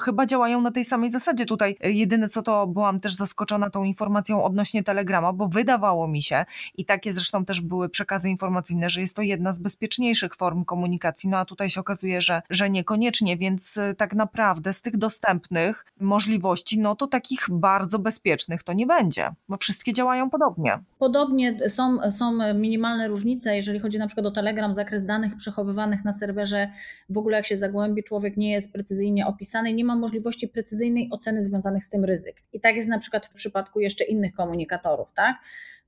chyba 0.00 0.26
działają 0.26 0.60
na 0.60 0.70
tej 0.70 0.84
samej 0.84 1.10
zasadzie. 1.10 1.46
Tutaj 1.46 1.76
e, 1.80 1.90
jedyne 1.90 2.28
co 2.28 2.42
to 2.42 2.66
byłam 2.66 3.00
też 3.00 3.14
zaskoczona 3.14 3.70
tą 3.70 3.84
informacją 3.84 4.44
odnośnie 4.44 4.84
Telegrama, 4.84 5.32
bo 5.32 5.48
wydawało 5.48 6.08
mi 6.08 6.22
się 6.22 6.44
i 6.74 6.84
takie 6.84 7.12
zresztą 7.12 7.44
też 7.44 7.60
były 7.60 7.88
przekazy 7.88 8.30
informacyjne, 8.30 8.90
że 8.90 9.00
jest 9.00 9.16
to 9.16 9.22
jedna 9.22 9.52
z 9.52 9.58
bezpieczniejszych 9.58 10.34
form 10.34 10.64
komunikacji, 10.64 11.28
no 11.28 11.38
a 11.38 11.44
tutaj 11.44 11.70
się 11.70 11.80
okazuje, 11.80 12.20
że, 12.20 12.42
że 12.50 12.70
niekoniecznie, 12.70 13.36
więc 13.36 13.76
e, 13.76 13.94
tak 13.94 14.14
naprawdę 14.14 14.72
z 14.72 14.82
tych 14.82 14.96
dostępnych 14.96 15.86
możliwości, 16.00 16.78
no 16.78 16.96
to 16.96 17.06
takich 17.06 17.46
bardzo 17.50 17.98
bezpiecznych 17.98 18.62
to 18.62 18.72
nie 18.72 18.86
będzie, 18.86 19.30
bo 19.48 19.56
wszystkie 19.56 19.92
działają 19.92 20.30
podobnie. 20.30 20.78
Podobnie 20.98 21.68
są, 21.68 22.10
są 22.10 22.54
minimalne 22.54 23.08
różnice, 23.08 23.56
jeżeli 23.56 23.78
chodzi 23.78 23.98
na 23.98 24.06
przykład 24.06 24.26
o 24.26 24.30
Telegram, 24.30 24.74
zakres 24.74 25.06
danych 25.06 25.36
przechowywanych 25.36 26.04
na 26.04 26.12
serwerze, 26.12 26.70
w 27.10 27.18
ogóle 27.18 27.36
jak 27.36 27.46
się 27.46 27.56
zagłębi, 27.56 28.04
człowiek 28.04 28.36
nie 28.36 28.52
jest 28.52 28.72
precyzyjnie 28.72 29.26
opisany, 29.26 29.74
nie 29.74 29.84
ma 29.88 29.96
możliwości 29.96 30.48
precyzyjnej 30.48 31.08
oceny 31.10 31.44
związanych 31.44 31.84
z 31.84 31.88
tym 31.88 32.04
ryzyk. 32.04 32.36
I 32.52 32.60
tak 32.60 32.76
jest 32.76 32.88
na 32.88 32.98
przykład 32.98 33.26
w 33.26 33.32
przypadku 33.32 33.80
jeszcze 33.80 34.04
innych 34.04 34.34
komunikatorów, 34.34 35.12
tak? 35.12 35.36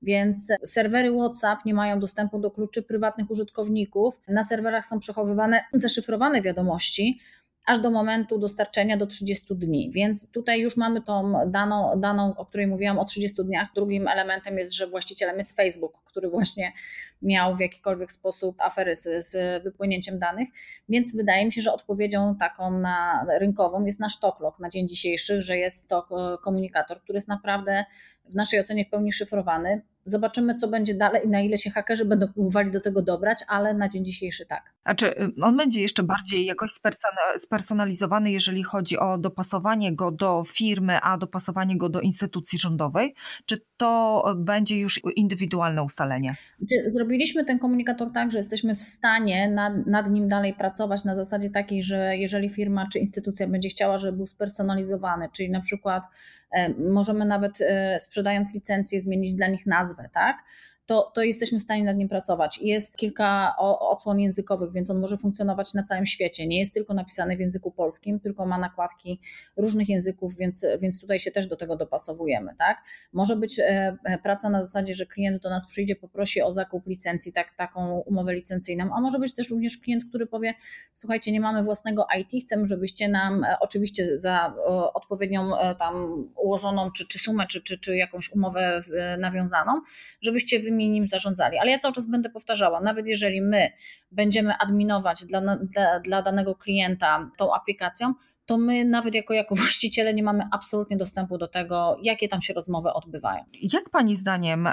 Więc 0.01 0.53
serwery 0.65 1.11
WhatsApp 1.11 1.65
nie 1.65 1.73
mają 1.73 1.99
dostępu 1.99 2.39
do 2.39 2.51
kluczy 2.51 2.83
prywatnych 2.83 3.31
użytkowników. 3.31 4.21
Na 4.27 4.43
serwerach 4.43 4.85
są 4.85 4.99
przechowywane 4.99 5.63
zaszyfrowane 5.73 6.41
wiadomości, 6.41 7.19
aż 7.65 7.79
do 7.79 7.91
momentu 7.91 8.37
dostarczenia 8.37 8.97
do 8.97 9.07
30 9.07 9.55
dni. 9.55 9.91
Więc 9.91 10.31
tutaj 10.31 10.59
już 10.59 10.77
mamy 10.77 11.01
tą 11.01 11.33
daną, 11.51 11.99
daną, 11.99 12.33
o 12.37 12.45
której 12.45 12.67
mówiłam 12.67 12.99
o 12.99 13.05
30 13.05 13.43
dniach. 13.43 13.69
Drugim 13.75 14.07
elementem 14.07 14.57
jest, 14.57 14.73
że 14.73 14.87
właścicielem 14.87 15.37
jest 15.37 15.55
Facebook, 15.55 15.93
który 16.05 16.29
właśnie 16.29 16.73
miał 17.21 17.55
w 17.55 17.59
jakikolwiek 17.59 18.11
sposób 18.11 18.61
afery 18.61 18.95
z, 18.95 19.27
z 19.27 19.63
wypłynięciem 19.63 20.19
danych. 20.19 20.49
Więc 20.89 21.15
wydaje 21.15 21.45
mi 21.45 21.53
się, 21.53 21.61
że 21.61 21.73
odpowiedzią 21.73 22.35
taką 22.35 22.71
na 22.71 23.25
rynkową 23.39 23.85
jest 23.85 23.99
nasz 23.99 24.19
Toklok 24.19 24.59
na 24.59 24.69
dzień 24.69 24.87
dzisiejszy, 24.87 25.41
że 25.41 25.57
jest 25.57 25.89
to 25.89 26.07
komunikator, 26.43 27.01
który 27.01 27.17
jest 27.17 27.27
naprawdę 27.27 27.85
w 28.25 28.35
naszej 28.35 28.59
ocenie 28.59 28.85
w 28.85 28.89
pełni 28.89 29.13
szyfrowany. 29.13 29.81
Zobaczymy, 30.05 30.55
co 30.55 30.67
będzie 30.67 30.93
dalej 30.93 31.25
i 31.25 31.29
na 31.29 31.41
ile 31.41 31.57
się 31.57 31.69
hakerzy 31.69 32.05
będą 32.05 32.33
próbowali 32.33 32.71
do 32.71 32.81
tego 32.81 33.01
dobrać, 33.01 33.39
ale 33.47 33.73
na 33.73 33.89
dzień 33.89 34.05
dzisiejszy 34.05 34.45
tak. 34.45 34.73
A 34.83 34.95
czy 34.95 35.07
y, 35.07 35.31
on 35.41 35.57
będzie 35.57 35.81
jeszcze 35.81 36.03
bardziej 36.03 36.45
jakoś 36.45 36.71
spersonalizowany, 37.37 38.31
jeżeli 38.31 38.63
chodzi 38.63 38.97
o 38.97 39.17
dopasowanie 39.17 39.95
go 39.95 40.11
do 40.11 40.43
firmy, 40.47 40.99
a 41.01 41.17
dopasowanie 41.17 41.77
go 41.77 41.89
do 41.89 42.01
instytucji 42.01 42.59
rządowej? 42.59 43.15
Czy 43.45 43.61
to 43.77 44.23
będzie 44.37 44.79
już 44.79 45.01
indywidualne 45.15 45.83
ustalenie? 45.83 46.35
Zrobiliśmy 46.87 47.45
ten 47.45 47.59
komunikator 47.59 48.11
tak, 48.11 48.31
że 48.31 48.37
jesteśmy 48.37 48.75
w 48.75 48.81
stanie 48.81 49.49
nad, 49.49 49.87
nad 49.87 50.11
nim 50.11 50.29
dalej 50.29 50.53
pracować 50.53 51.03
na 51.03 51.15
zasadzie 51.15 51.49
takiej, 51.49 51.83
że 51.83 52.17
jeżeli 52.17 52.49
firma 52.49 52.87
czy 52.93 52.99
instytucja 52.99 53.47
będzie 53.47 53.69
chciała, 53.69 53.97
żeby 53.97 54.17
był 54.17 54.27
spersonalizowany, 54.27 55.29
czyli 55.33 55.49
na 55.49 55.61
przykład 55.61 56.03
e, 56.51 56.73
możemy 56.73 57.25
nawet 57.25 57.61
e, 57.61 57.99
sprzedając 57.99 58.53
licencję 58.53 59.01
zmienić 59.01 59.33
dla 59.33 59.47
nich 59.47 59.65
nazwę, 59.65 60.09
tak? 60.13 60.37
To, 60.91 61.11
to 61.15 61.21
jesteśmy 61.21 61.59
w 61.59 61.61
stanie 61.61 61.83
nad 61.83 61.97
nim 61.97 62.09
pracować. 62.09 62.59
Jest 62.61 62.97
kilka 62.97 63.55
odsłon 63.79 64.19
językowych, 64.19 64.73
więc 64.73 64.89
on 64.89 64.99
może 64.99 65.17
funkcjonować 65.17 65.73
na 65.73 65.83
całym 65.83 66.05
świecie. 66.05 66.47
Nie 66.47 66.59
jest 66.59 66.73
tylko 66.73 66.93
napisany 66.93 67.37
w 67.37 67.39
języku 67.39 67.71
polskim, 67.71 68.19
tylko 68.19 68.45
ma 68.45 68.57
nakładki 68.57 69.19
różnych 69.57 69.89
języków, 69.89 70.37
więc, 70.37 70.65
więc 70.81 71.01
tutaj 71.01 71.19
się 71.19 71.31
też 71.31 71.47
do 71.47 71.55
tego 71.55 71.75
dopasowujemy. 71.75 72.55
Tak? 72.57 72.77
Może 73.13 73.35
być 73.35 73.59
e, 73.59 73.63
e, 74.03 74.17
praca 74.17 74.49
na 74.49 74.65
zasadzie, 74.65 74.93
że 74.93 75.05
klient 75.05 75.41
do 75.41 75.49
nas 75.49 75.67
przyjdzie, 75.67 75.95
poprosi 75.95 76.41
o 76.41 76.53
zakup 76.53 76.87
licencji, 76.87 77.33
tak, 77.33 77.55
taką 77.57 77.99
umowę 77.99 78.33
licencyjną, 78.33 78.95
a 78.95 79.01
może 79.01 79.19
być 79.19 79.35
też 79.35 79.49
również 79.49 79.77
klient, 79.77 80.05
który 80.09 80.25
powie: 80.27 80.53
Słuchajcie, 80.93 81.31
nie 81.31 81.41
mamy 81.41 81.63
własnego 81.63 82.07
IT, 82.19 82.45
chcemy, 82.45 82.67
żebyście 82.67 83.09
nam 83.09 83.43
e, 83.43 83.55
oczywiście 83.59 84.19
za 84.19 84.53
odpowiednią 84.93 85.51
tam 85.79 86.25
ułożoną 86.35 86.91
czy, 86.91 87.07
czy 87.07 87.19
sumę, 87.19 87.47
czy, 87.47 87.61
czy, 87.61 87.79
czy 87.79 87.95
jakąś 87.95 88.31
umowę 88.31 88.81
nawiązaną, 89.17 89.81
żebyście 90.21 90.59
wymienili 90.59 90.80
nim 90.89 91.07
zarządzali. 91.07 91.57
Ale 91.57 91.71
ja 91.71 91.77
cały 91.77 91.93
czas 91.93 92.05
będę 92.05 92.29
powtarzała, 92.29 92.81
nawet 92.81 93.07
jeżeli 93.07 93.41
my 93.41 93.71
będziemy 94.11 94.53
adminować 94.57 95.25
dla, 95.25 95.41
dla, 95.57 95.99
dla 95.99 96.21
danego 96.21 96.55
klienta 96.55 97.31
tą 97.37 97.53
aplikacją, 97.53 98.13
to 98.51 98.57
my 98.57 98.85
nawet 98.85 99.15
jako, 99.15 99.33
jako 99.33 99.55
właściciele 99.63 100.13
nie 100.13 100.23
mamy 100.23 100.47
absolutnie 100.51 100.97
dostępu 100.97 101.37
do 101.37 101.47
tego, 101.47 101.97
jakie 102.01 102.27
tam 102.27 102.41
się 102.41 102.53
rozmowy 102.53 102.93
odbywają. 102.93 103.43
Jak 103.73 103.89
Pani 103.89 104.15
zdaniem, 104.15 104.69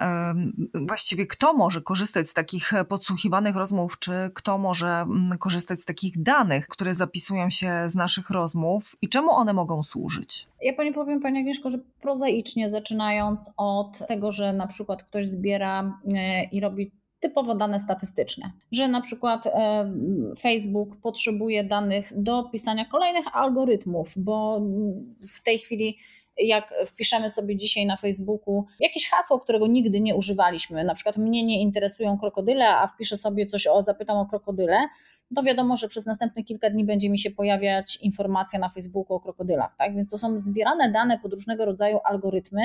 właściwie 0.74 1.26
kto 1.26 1.54
może 1.54 1.80
korzystać 1.80 2.28
z 2.28 2.34
takich 2.34 2.72
podsłuchiwanych 2.88 3.56
rozmów, 3.56 3.98
czy 3.98 4.12
kto 4.34 4.58
może 4.58 4.88
mm, 4.88 5.38
korzystać 5.38 5.80
z 5.80 5.84
takich 5.84 6.22
danych, 6.22 6.68
które 6.68 6.94
zapisują 6.94 7.50
się 7.50 7.88
z 7.88 7.94
naszych 7.94 8.30
rozmów 8.30 8.96
i 9.02 9.08
czemu 9.08 9.30
one 9.30 9.52
mogą 9.52 9.82
służyć? 9.82 10.46
Ja 10.62 10.72
Pani 10.72 10.92
powiem, 10.92 11.20
Pani 11.20 11.38
Agnieszko, 11.38 11.70
że 11.70 11.78
prozaicznie 12.00 12.70
zaczynając 12.70 13.50
od 13.56 14.06
tego, 14.08 14.32
że 14.32 14.52
na 14.52 14.66
przykład 14.66 15.02
ktoś 15.02 15.28
zbiera 15.28 15.98
e, 16.14 16.44
i 16.44 16.60
robi 16.60 16.90
typowo 17.20 17.54
dane 17.54 17.80
statystyczne, 17.80 18.52
że 18.72 18.88
na 18.88 19.00
przykład 19.00 19.46
e, 19.46 19.92
Facebook 20.38 20.96
potrzebuje 21.02 21.64
danych 21.64 22.22
do 22.22 22.44
pisania 22.44 22.84
kolejnych 22.84 23.36
algorytmów, 23.36 24.14
bo 24.16 24.60
w 25.28 25.42
tej 25.42 25.58
chwili 25.58 25.98
jak 26.38 26.74
wpiszemy 26.86 27.30
sobie 27.30 27.56
dzisiaj 27.56 27.86
na 27.86 27.96
Facebooku 27.96 28.64
jakieś 28.80 29.08
hasło, 29.08 29.40
którego 29.40 29.66
nigdy 29.66 30.00
nie 30.00 30.16
używaliśmy, 30.16 30.84
na 30.84 30.94
przykład 30.94 31.16
mnie 31.16 31.44
nie 31.44 31.62
interesują 31.62 32.18
krokodyle, 32.18 32.68
a 32.68 32.86
wpiszę 32.86 33.16
sobie 33.16 33.46
coś 33.46 33.66
o, 33.66 33.82
zapytam 33.82 34.16
o 34.16 34.26
krokodyle, 34.26 34.88
to 35.34 35.42
wiadomo, 35.42 35.76
że 35.76 35.88
przez 35.88 36.06
następne 36.06 36.44
kilka 36.44 36.70
dni 36.70 36.84
będzie 36.84 37.10
mi 37.10 37.18
się 37.18 37.30
pojawiać 37.30 37.96
informacja 37.96 38.58
na 38.58 38.68
Facebooku 38.68 39.16
o 39.16 39.20
krokodylach. 39.20 39.76
Tak? 39.76 39.94
Więc 39.94 40.10
to 40.10 40.18
są 40.18 40.40
zbierane 40.40 40.92
dane 40.92 41.18
pod 41.18 41.32
różnego 41.32 41.64
rodzaju 41.64 41.98
algorytmy, 42.04 42.62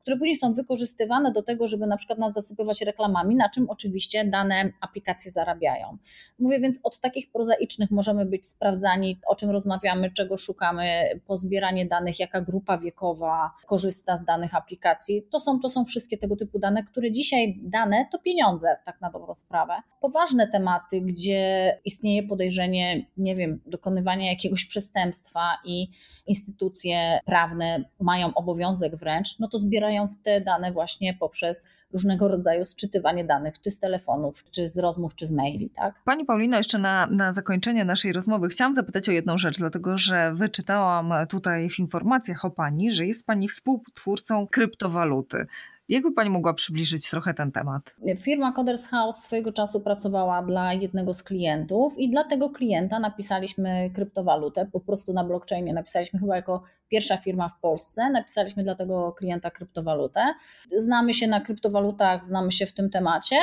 które 0.00 0.16
później 0.16 0.36
są 0.36 0.54
wykorzystywane 0.54 1.32
do 1.32 1.42
tego, 1.42 1.66
żeby 1.66 1.86
na 1.86 1.96
przykład 1.96 2.18
nas 2.18 2.32
zasypywać 2.32 2.80
reklamami, 2.80 3.36
na 3.36 3.48
czym 3.48 3.70
oczywiście 3.70 4.24
dane 4.24 4.72
aplikacje 4.80 5.30
zarabiają. 5.30 5.98
Mówię 6.38 6.60
więc 6.60 6.80
od 6.82 7.00
takich 7.00 7.32
prozaicznych 7.32 7.90
możemy 7.90 8.26
być 8.26 8.46
sprawdzani, 8.46 9.20
o 9.26 9.36
czym 9.36 9.50
rozmawiamy, 9.50 10.10
czego 10.10 10.36
szukamy, 10.36 11.20
pozbieranie 11.26 11.86
danych, 11.86 12.20
jaka 12.20 12.40
grupa 12.40 12.78
wiekowa 12.78 13.50
korzysta 13.66 14.16
z 14.16 14.24
danych 14.24 14.54
aplikacji. 14.54 15.22
To 15.30 15.40
są, 15.40 15.60
to 15.60 15.68
są 15.68 15.84
wszystkie 15.84 16.18
tego 16.18 16.36
typu 16.36 16.58
dane, 16.58 16.84
które 16.84 17.10
dzisiaj 17.10 17.58
dane 17.62 18.06
to 18.12 18.18
pieniądze, 18.18 18.76
tak 18.84 19.00
na 19.00 19.10
dobrą 19.10 19.34
sprawę. 19.34 19.74
Poważne 20.00 20.48
tematy, 20.48 21.00
gdzie 21.00 21.78
istnieje 21.84 22.05
istnieje 22.06 22.28
podejrzenie, 22.28 23.06
nie 23.16 23.36
wiem, 23.36 23.60
dokonywania 23.66 24.30
jakiegoś 24.30 24.64
przestępstwa 24.64 25.58
i 25.64 25.88
instytucje 26.26 27.18
prawne 27.26 27.84
mają 28.00 28.34
obowiązek 28.34 28.96
wręcz, 28.96 29.38
no 29.38 29.48
to 29.48 29.58
zbierają 29.58 30.08
te 30.22 30.40
dane 30.40 30.72
właśnie 30.72 31.14
poprzez 31.14 31.66
różnego 31.92 32.28
rodzaju 32.28 32.64
sczytywanie 32.64 33.24
danych, 33.24 33.60
czy 33.60 33.70
z 33.70 33.80
telefonów, 33.80 34.44
czy 34.50 34.68
z 34.68 34.78
rozmów, 34.78 35.14
czy 35.14 35.26
z 35.26 35.32
maili. 35.32 35.70
Tak? 35.70 35.94
Pani 36.04 36.24
Paulino, 36.24 36.56
jeszcze 36.56 36.78
na, 36.78 37.06
na 37.06 37.32
zakończenie 37.32 37.84
naszej 37.84 38.12
rozmowy 38.12 38.48
chciałam 38.48 38.74
zapytać 38.74 39.08
o 39.08 39.12
jedną 39.12 39.38
rzecz, 39.38 39.58
dlatego 39.58 39.98
że 39.98 40.34
wyczytałam 40.34 41.12
tutaj 41.28 41.70
w 41.70 41.78
informacjach 41.78 42.44
o 42.44 42.50
Pani, 42.50 42.92
że 42.92 43.06
jest 43.06 43.26
Pani 43.26 43.48
współtwórcą 43.48 44.46
kryptowaluty. 44.46 45.46
Jakby 45.88 46.12
Pani 46.12 46.30
mogła 46.30 46.54
przybliżyć 46.54 47.10
trochę 47.10 47.34
ten 47.34 47.52
temat? 47.52 47.94
Firma 48.18 48.52
Coders 48.52 48.88
House 48.88 49.16
swojego 49.16 49.52
czasu 49.52 49.80
pracowała 49.80 50.42
dla 50.42 50.72
jednego 50.72 51.14
z 51.14 51.22
klientów 51.22 51.98
i 51.98 52.10
dla 52.10 52.24
tego 52.24 52.50
klienta 52.50 52.98
napisaliśmy 52.98 53.90
kryptowalutę, 53.94 54.68
po 54.72 54.80
prostu 54.80 55.12
na 55.12 55.24
blockchainie 55.24 55.74
napisaliśmy 55.74 56.20
chyba 56.20 56.36
jako 56.36 56.62
pierwsza 56.88 57.16
firma 57.16 57.48
w 57.48 57.60
Polsce, 57.60 58.10
napisaliśmy 58.10 58.64
dla 58.64 58.74
tego 58.74 59.12
klienta 59.12 59.50
kryptowalutę. 59.50 60.34
Znamy 60.78 61.14
się 61.14 61.26
na 61.26 61.40
kryptowalutach, 61.40 62.24
znamy 62.24 62.52
się 62.52 62.66
w 62.66 62.72
tym 62.72 62.90
temacie, 62.90 63.36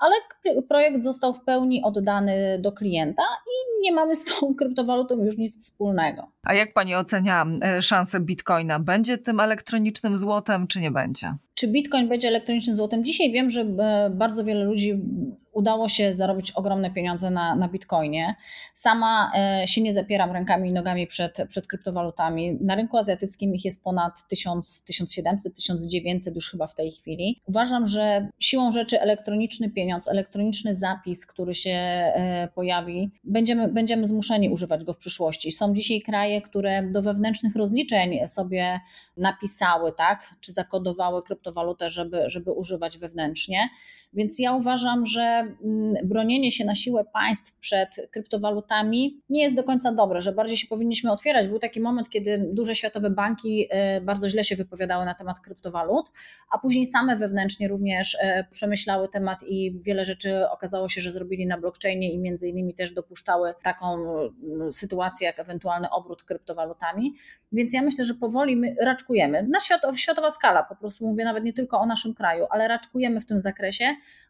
ale 0.00 0.14
projekt 0.68 1.02
został 1.02 1.34
w 1.34 1.44
pełni 1.44 1.82
oddany 1.82 2.58
do 2.58 2.72
klienta 2.72 3.22
i 3.22 3.82
nie 3.82 3.92
mamy 3.92 4.16
z 4.16 4.24
tą 4.24 4.54
kryptowalutą 4.58 5.24
już 5.24 5.36
nic 5.36 5.58
wspólnego. 5.58 6.26
A 6.42 6.54
jak 6.54 6.72
pani 6.72 6.94
ocenia 6.94 7.46
e, 7.62 7.82
szansę 7.82 8.20
bitcoina? 8.20 8.78
Będzie 8.78 9.18
tym 9.18 9.40
elektronicznym 9.40 10.16
złotem, 10.16 10.66
czy 10.66 10.80
nie 10.80 10.90
będzie? 10.90 11.34
Czy 11.54 11.68
bitcoin 11.68 12.08
będzie 12.08 12.28
elektronicznym 12.28 12.76
złotem? 12.76 13.04
Dzisiaj 13.04 13.32
wiem, 13.32 13.50
że 13.50 13.60
e, 13.60 14.10
bardzo 14.10 14.44
wiele 14.44 14.64
ludzi 14.64 15.00
udało 15.52 15.88
się 15.88 16.14
zarobić 16.14 16.50
ogromne 16.50 16.90
pieniądze 16.90 17.30
na, 17.30 17.56
na 17.56 17.68
bitcoinie. 17.68 18.34
Sama 18.74 19.32
e, 19.34 19.66
się 19.66 19.80
nie 19.82 19.92
zapieram 19.92 20.32
rękami 20.32 20.68
i 20.68 20.72
nogami 20.72 21.06
przed, 21.06 21.38
przed 21.48 21.66
kryptowalutami. 21.66 22.58
Na 22.60 22.74
rynku 22.74 22.96
azjatyckim 22.96 23.54
ich 23.54 23.64
jest 23.64 23.84
ponad 23.84 24.28
1000, 24.28 24.82
1700, 24.82 25.54
1900 25.54 26.34
już 26.34 26.50
chyba 26.50 26.66
w 26.66 26.74
tej 26.74 26.92
chwili. 26.92 27.40
Uważam, 27.46 27.86
że 27.86 28.28
siłą 28.38 28.72
rzeczy 28.72 29.00
elektroniczny 29.00 29.70
pieniądz, 29.70 30.08
elektroniczny 30.08 30.76
zapis, 30.76 31.26
który 31.26 31.54
się 31.54 31.70
e, 31.70 32.48
pojawi, 32.54 33.10
będziemy, 33.24 33.68
będziemy 33.68 34.06
zmuszeni 34.06 34.50
używać 34.50 34.84
go 34.84 34.92
w 34.92 34.96
przyszłości. 34.96 35.52
Są 35.52 35.74
dzisiaj 35.74 36.00
kraje, 36.00 36.42
które 36.42 36.82
do 36.82 37.02
wewnętrznych 37.02 37.56
rozliczeń 37.56 38.28
sobie 38.28 38.80
napisały, 39.16 39.92
tak, 39.92 40.34
czy 40.40 40.52
zakodowały 40.52 41.22
kryptowalutę, 41.22 41.90
żeby, 41.90 42.30
żeby 42.30 42.52
używać 42.52 42.98
wewnętrznie. 42.98 43.68
Więc 44.12 44.38
ja 44.38 44.52
uważam, 44.52 45.06
że 45.06 45.22
mm, 45.22 45.94
bronienie 46.04 46.50
się 46.50 46.64
na 46.64 46.74
siłę 46.74 47.04
państw 47.12 47.58
przed 47.58 47.96
kryptowalutami 48.10 49.20
nie 49.28 49.42
jest 49.42 49.56
do 49.56 49.64
końca 49.64 49.92
dobre, 49.92 50.20
że 50.20 50.32
bardziej 50.32 50.56
się 50.56 50.66
powinniśmy 50.66 51.12
otwierać. 51.12 51.48
Był 51.48 51.58
taki 51.58 51.80
moment, 51.80 52.08
kiedy 52.08 52.50
duże 52.52 52.74
światowe 52.74 53.10
banki 53.10 53.66
e, 53.70 54.00
bardzo 54.00 54.28
źle 54.28 54.44
się 54.44 54.56
wypowiadały 54.56 55.04
na 55.04 55.14
temat 55.14 55.40
kryptowalut, 55.40 56.06
a 56.50 56.58
później 56.58 56.86
same 56.86 57.16
wewnętrznie 57.16 57.68
również 57.68 58.16
e, 58.20 58.44
przemyślały 58.50 59.08
temat 59.08 59.38
i 59.46 59.80
wiele 59.82 60.04
rzeczy 60.04 60.50
okazało 60.50 60.88
się, 60.88 61.00
że 61.00 61.10
zrobili 61.10 61.46
na 61.46 61.58
blockchainie 61.58 62.12
i 62.12 62.18
między 62.18 62.48
innymi 62.48 62.74
też 62.74 62.92
dopuszczały 62.92 63.54
taką 63.62 63.94
mm, 63.94 64.72
sytuację 64.72 65.26
jak 65.26 65.38
ewentualny 65.38 65.90
obrót 65.90 66.22
kryptowalutami. 66.22 67.14
Więc 67.52 67.74
ja 67.74 67.82
myślę, 67.82 68.04
że 68.04 68.14
powoli 68.14 68.56
my 68.56 68.76
raczkujemy. 68.80 69.42
Na 69.42 69.60
świat, 69.60 69.80
światowa 69.96 70.30
skala, 70.30 70.62
po 70.62 70.76
prostu 70.76 71.06
mówię 71.06 71.24
nawet 71.24 71.44
nie 71.44 71.52
tylko 71.52 71.80
o 71.80 71.86
naszym 71.86 72.14
kraju, 72.14 72.46
ale 72.50 72.68
raczkujemy 72.68 73.20
w 73.20 73.26
tym 73.26 73.40
zakresie, 73.40 73.84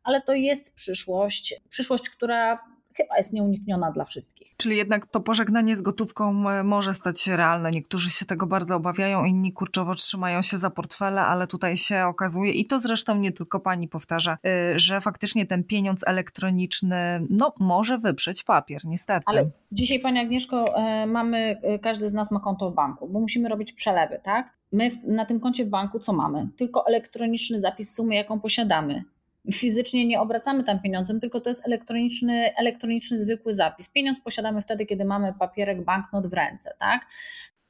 ale 0.05 0.23
to 0.23 0.35
jest 0.35 0.75
przyszłość, 0.75 1.55
przyszłość, 1.69 2.11
która 2.11 2.59
chyba 2.95 3.17
jest 3.17 3.33
nieunikniona 3.33 3.91
dla 3.91 4.05
wszystkich. 4.05 4.55
Czyli 4.57 4.77
jednak 4.77 5.07
to 5.07 5.21
pożegnanie 5.21 5.77
z 5.77 5.83
gotówką 5.83 6.51
e, 6.51 6.65
może 6.65 6.95
stać 6.95 7.21
się 7.21 7.37
realne. 7.37 7.71
Niektórzy 7.71 8.11
się 8.11 8.27
tego 8.27 8.47
bardzo 8.47 8.77
obawiają, 8.77 9.25
inni 9.25 9.53
kurczowo 9.53 9.95
trzymają 9.95 10.43
się 10.43 10.59
za 10.59 10.71
portfele, 10.71 11.21
ale 11.21 11.47
tutaj 11.47 11.77
się 11.77 12.07
okazuje, 12.07 12.53
i 12.53 12.67
to 12.67 12.81
zresztą 12.81 13.17
nie 13.17 13.33
tylko 13.33 13.61
pani 13.61 13.89
powtarza, 13.89 14.39
e, 14.47 14.79
że 14.79 15.01
faktycznie 15.01 15.47
ten 15.47 15.65
pieniądz 15.65 16.07
elektroniczny 16.07 17.27
no, 17.31 17.53
może 17.59 17.99
wyprzeć 17.99 18.43
papier, 18.43 18.81
niestety. 18.85 19.25
Ale 19.27 19.45
dzisiaj, 19.73 20.01
pani 20.01 20.19
Agnieszko, 20.19 20.77
e, 20.77 21.07
mamy, 21.07 21.61
każdy 21.83 22.09
z 22.09 22.15
nas 22.15 22.31
ma 22.31 22.41
konto 22.41 22.71
w 22.71 22.75
banku, 22.75 23.09
bo 23.09 23.21
musimy 23.21 23.49
robić 23.49 23.73
przelewy, 23.73 24.21
tak? 24.23 24.61
My 24.73 24.91
na 25.05 25.25
tym 25.25 25.41
koncie 25.41 25.65
w 25.65 25.69
banku 25.69 25.99
co 25.99 26.13
mamy? 26.13 26.49
Tylko 26.57 26.87
elektroniczny 26.87 27.61
zapis 27.61 27.95
sumy, 27.95 28.15
jaką 28.15 28.41
posiadamy 28.41 29.05
fizycznie 29.53 30.07
nie 30.07 30.21
obracamy 30.21 30.65
tam 30.65 30.81
pieniądzem, 30.81 31.21
tylko 31.21 31.41
to 31.41 31.51
jest 31.51 31.67
elektroniczny, 31.67 32.57
elektroniczny 32.57 33.19
zwykły 33.19 33.55
zapis. 33.55 33.89
Pieniądz 33.89 34.21
posiadamy 34.21 34.63
wtedy, 34.63 34.87
kiedy 34.87 35.05
mamy 35.05 35.35
papierek, 35.39 35.85
banknot 35.85 36.27
w 36.27 36.33
ręce, 36.33 36.75
tak? 36.79 37.07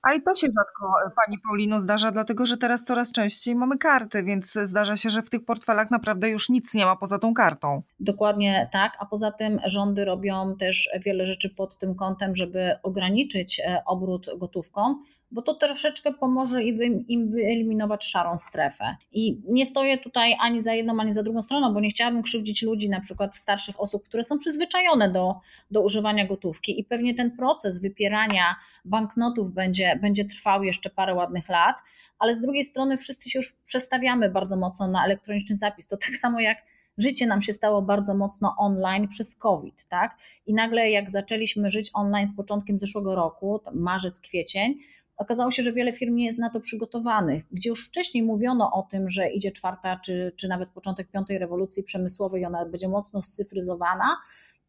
A 0.03 0.15
i 0.15 0.23
to 0.23 0.35
się 0.35 0.47
rzadko 0.47 0.95
e, 1.07 1.11
Pani 1.25 1.39
Paulino 1.39 1.81
zdarza, 1.81 2.13
dlatego 2.13 2.47
że 2.47 2.57
teraz 2.57 2.85
coraz 2.85 3.13
częściej 3.13 3.55
mamy 3.55 3.79
karty, 3.79 4.23
więc 4.23 4.53
zdarza 4.53 4.97
się, 4.97 5.11
że 5.11 5.23
w 5.23 5.31
tych 5.31 5.45
portfelach 5.45 5.91
naprawdę 5.91 6.31
już 6.31 6.49
nic 6.49 6.75
nie 6.75 6.85
ma 6.85 6.97
poza 6.97 7.19
tą 7.19 7.35
kartą. 7.35 7.83
Dokładnie 8.01 8.69
tak, 8.73 8.97
a 8.99 9.07
poza 9.07 9.33
tym 9.33 9.61
rządy 9.67 10.05
robią 10.05 10.57
też 10.57 10.91
wiele 11.05 11.27
rzeczy 11.27 11.51
pod 11.51 11.79
tym 11.79 11.95
kątem, 11.95 12.37
żeby 12.37 12.77
ograniczyć 12.83 13.61
e, 13.61 13.83
obrót 13.87 14.27
gotówką 14.39 14.95
bo 15.31 15.43
to 15.43 15.55
troszeczkę 15.55 16.15
pomoże 16.15 16.63
im 17.09 17.31
wyeliminować 17.31 18.05
szarą 18.05 18.39
strefę. 18.39 18.97
I 19.13 19.41
nie 19.49 19.67
stoję 19.67 19.99
tutaj 19.99 20.37
ani 20.41 20.63
za 20.63 20.75
jedną, 20.75 21.01
ani 21.01 21.13
za 21.13 21.23
drugą 21.23 21.43
stroną, 21.43 21.75
bo 21.75 21.81
nie 21.81 21.91
chciałabym 21.91 22.23
krzywdzić 22.23 22.63
ludzi, 22.63 22.89
na 22.89 23.01
przykład 23.01 23.37
starszych 23.37 23.81
osób, 23.81 24.05
które 24.05 24.25
są 24.25 24.39
przyzwyczajone 24.39 25.13
do, 25.13 25.35
do 25.71 25.83
używania 25.83 26.27
gotówki 26.27 26.81
i 26.81 26.85
pewnie 26.85 27.15
ten 27.15 27.37
proces 27.37 27.81
wypierania 27.81 28.57
banknotów 28.85 29.53
będzie, 29.53 29.99
będzie 30.03 30.25
trwał 30.25 30.63
jeszcze 30.63 30.91
parę 30.91 31.15
ładnych 31.15 31.49
lat, 31.49 31.77
ale 32.19 32.37
z 32.37 32.41
drugiej 32.41 32.65
strony 32.65 32.99
wszyscy 32.99 33.31
się 33.31 33.39
już 33.39 33.57
przestawiamy 33.65 34.31
bardzo 34.31 34.57
mocno 34.57 34.89
na 34.89 35.05
elektroniczny 35.05 35.57
zapis. 35.57 35.87
To 35.87 35.97
tak 35.97 36.17
samo 36.17 36.41
jak 36.41 36.59
życie 36.99 37.27
nam 37.27 37.43
się 37.43 37.53
stało 37.53 37.83
bardzo 37.83 38.15
mocno 38.15 38.55
online 38.59 39.09
przez 39.09 39.37
COVID, 39.37 39.85
tak? 39.89 40.17
I 40.47 40.55
nagle 40.55 40.91
jak 40.91 41.11
zaczęliśmy 41.11 41.71
żyć 41.71 41.91
online 41.95 42.27
z 42.27 42.37
początkiem 42.37 42.81
zeszłego 42.81 43.15
roku, 43.15 43.61
marzec, 43.75 44.21
kwiecień, 44.21 44.79
Okazało 45.21 45.51
się, 45.51 45.63
że 45.63 45.73
wiele 45.73 45.93
firm 45.93 46.15
nie 46.15 46.25
jest 46.25 46.39
na 46.39 46.51
to 46.51 46.61
przygotowanych, 46.61 47.45
gdzie 47.53 47.71
już 47.71 47.87
wcześniej 47.87 48.25
mówiono 48.25 48.73
o 48.73 48.83
tym, 48.83 49.11
że 49.11 49.31
idzie 49.31 49.51
czwarta 49.51 49.97
czy, 50.05 50.33
czy 50.37 50.49
nawet 50.49 50.71
początek 50.71 51.11
piątej 51.11 51.39
rewolucji 51.39 51.83
przemysłowej, 51.83 52.47
ona 52.47 52.67
będzie 52.67 52.89
mocno 52.89 53.23
scyfryzowana 53.23 54.17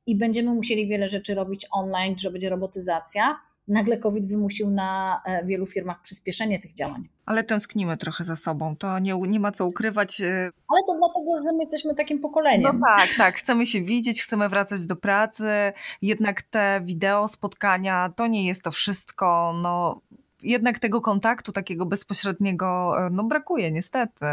i 0.05 0.15
będziemy 0.17 0.53
musieli 0.53 0.87
wiele 0.87 1.09
rzeczy 1.09 1.35
robić 1.35 1.67
online, 1.71 2.17
że 2.17 2.31
będzie 2.31 2.49
robotyzacja. 2.49 3.39
Nagle 3.67 3.97
COVID 3.97 4.25
wymusił 4.25 4.69
na 4.69 5.21
e, 5.25 5.45
wielu 5.45 5.67
firmach 5.67 6.01
przyspieszenie 6.01 6.59
tych 6.59 6.73
działań. 6.73 7.07
Ale 7.25 7.43
tęsknimy 7.43 7.97
trochę 7.97 8.23
za 8.23 8.35
sobą, 8.35 8.75
to 8.75 8.99
nie, 8.99 9.13
nie 9.27 9.39
ma 9.39 9.51
co 9.51 9.65
ukrywać. 9.67 10.21
E, 10.21 10.51
Ale 10.67 10.81
to 10.87 10.97
dlatego, 10.97 11.43
że 11.45 11.57
my 11.57 11.63
jesteśmy 11.63 11.95
takim 11.95 12.19
pokoleniem. 12.19 12.79
No 12.79 12.87
tak, 12.87 13.09
tak, 13.17 13.35
chcemy 13.35 13.65
się 13.65 13.81
widzieć, 13.81 14.23
chcemy 14.23 14.49
wracać 14.49 14.85
do 14.85 14.95
pracy, 14.95 15.73
jednak 16.01 16.41
te 16.41 16.81
wideo, 16.83 17.27
spotkania 17.27 18.13
to 18.15 18.27
nie 18.27 18.47
jest 18.47 18.63
to 18.63 18.71
wszystko. 18.71 19.53
No, 19.61 20.01
jednak 20.41 20.79
tego 20.79 21.01
kontaktu 21.01 21.51
takiego 21.51 21.85
bezpośredniego 21.85 22.93
e, 23.05 23.09
no, 23.09 23.23
brakuje 23.23 23.71
niestety. 23.71 24.25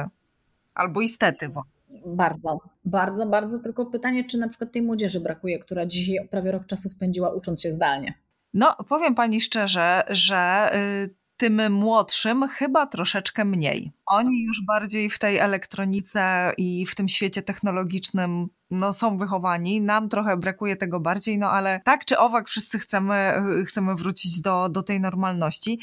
Albo 0.75 1.01
istety. 1.01 1.49
Bo... 1.49 1.63
Bardzo, 2.07 2.61
bardzo, 2.85 3.27
bardzo. 3.27 3.59
Tylko 3.59 3.87
pytanie, 3.87 4.25
czy 4.25 4.39
na 4.39 4.49
przykład 4.49 4.73
tej 4.73 4.83
młodzieży 4.83 5.21
brakuje, 5.21 5.59
która 5.59 5.87
dzisiaj 5.87 6.29
prawie 6.29 6.53
rok 6.53 6.67
czasu 6.67 6.89
spędziła 6.89 7.31
ucząc 7.31 7.63
się 7.63 7.73
zdalnie. 7.73 8.15
No, 8.55 8.77
powiem 8.89 9.15
pani 9.15 9.41
szczerze, 9.41 10.03
że 10.09 10.71
y, 11.05 11.15
tym 11.37 11.73
młodszym 11.73 12.49
chyba 12.49 12.87
troszeczkę 12.87 13.45
mniej. 13.45 13.93
Oni 14.11 14.43
już 14.43 14.65
bardziej 14.67 15.11
w 15.11 15.19
tej 15.19 15.39
elektronice 15.39 16.53
i 16.57 16.87
w 16.87 16.95
tym 16.95 17.09
świecie 17.09 17.43
technologicznym 17.43 18.49
no, 18.71 18.93
są 18.93 19.17
wychowani. 19.17 19.81
Nam 19.81 20.09
trochę 20.09 20.37
brakuje 20.37 20.77
tego 20.77 21.01
bardziej, 21.01 21.39
no 21.39 21.51
ale 21.51 21.81
tak 21.85 22.05
czy 22.05 22.19
owak 22.19 22.49
wszyscy 22.49 22.79
chcemy, 22.79 23.43
chcemy 23.67 23.95
wrócić 23.95 24.41
do, 24.41 24.69
do 24.69 24.83
tej 24.83 25.01
normalności. 25.01 25.81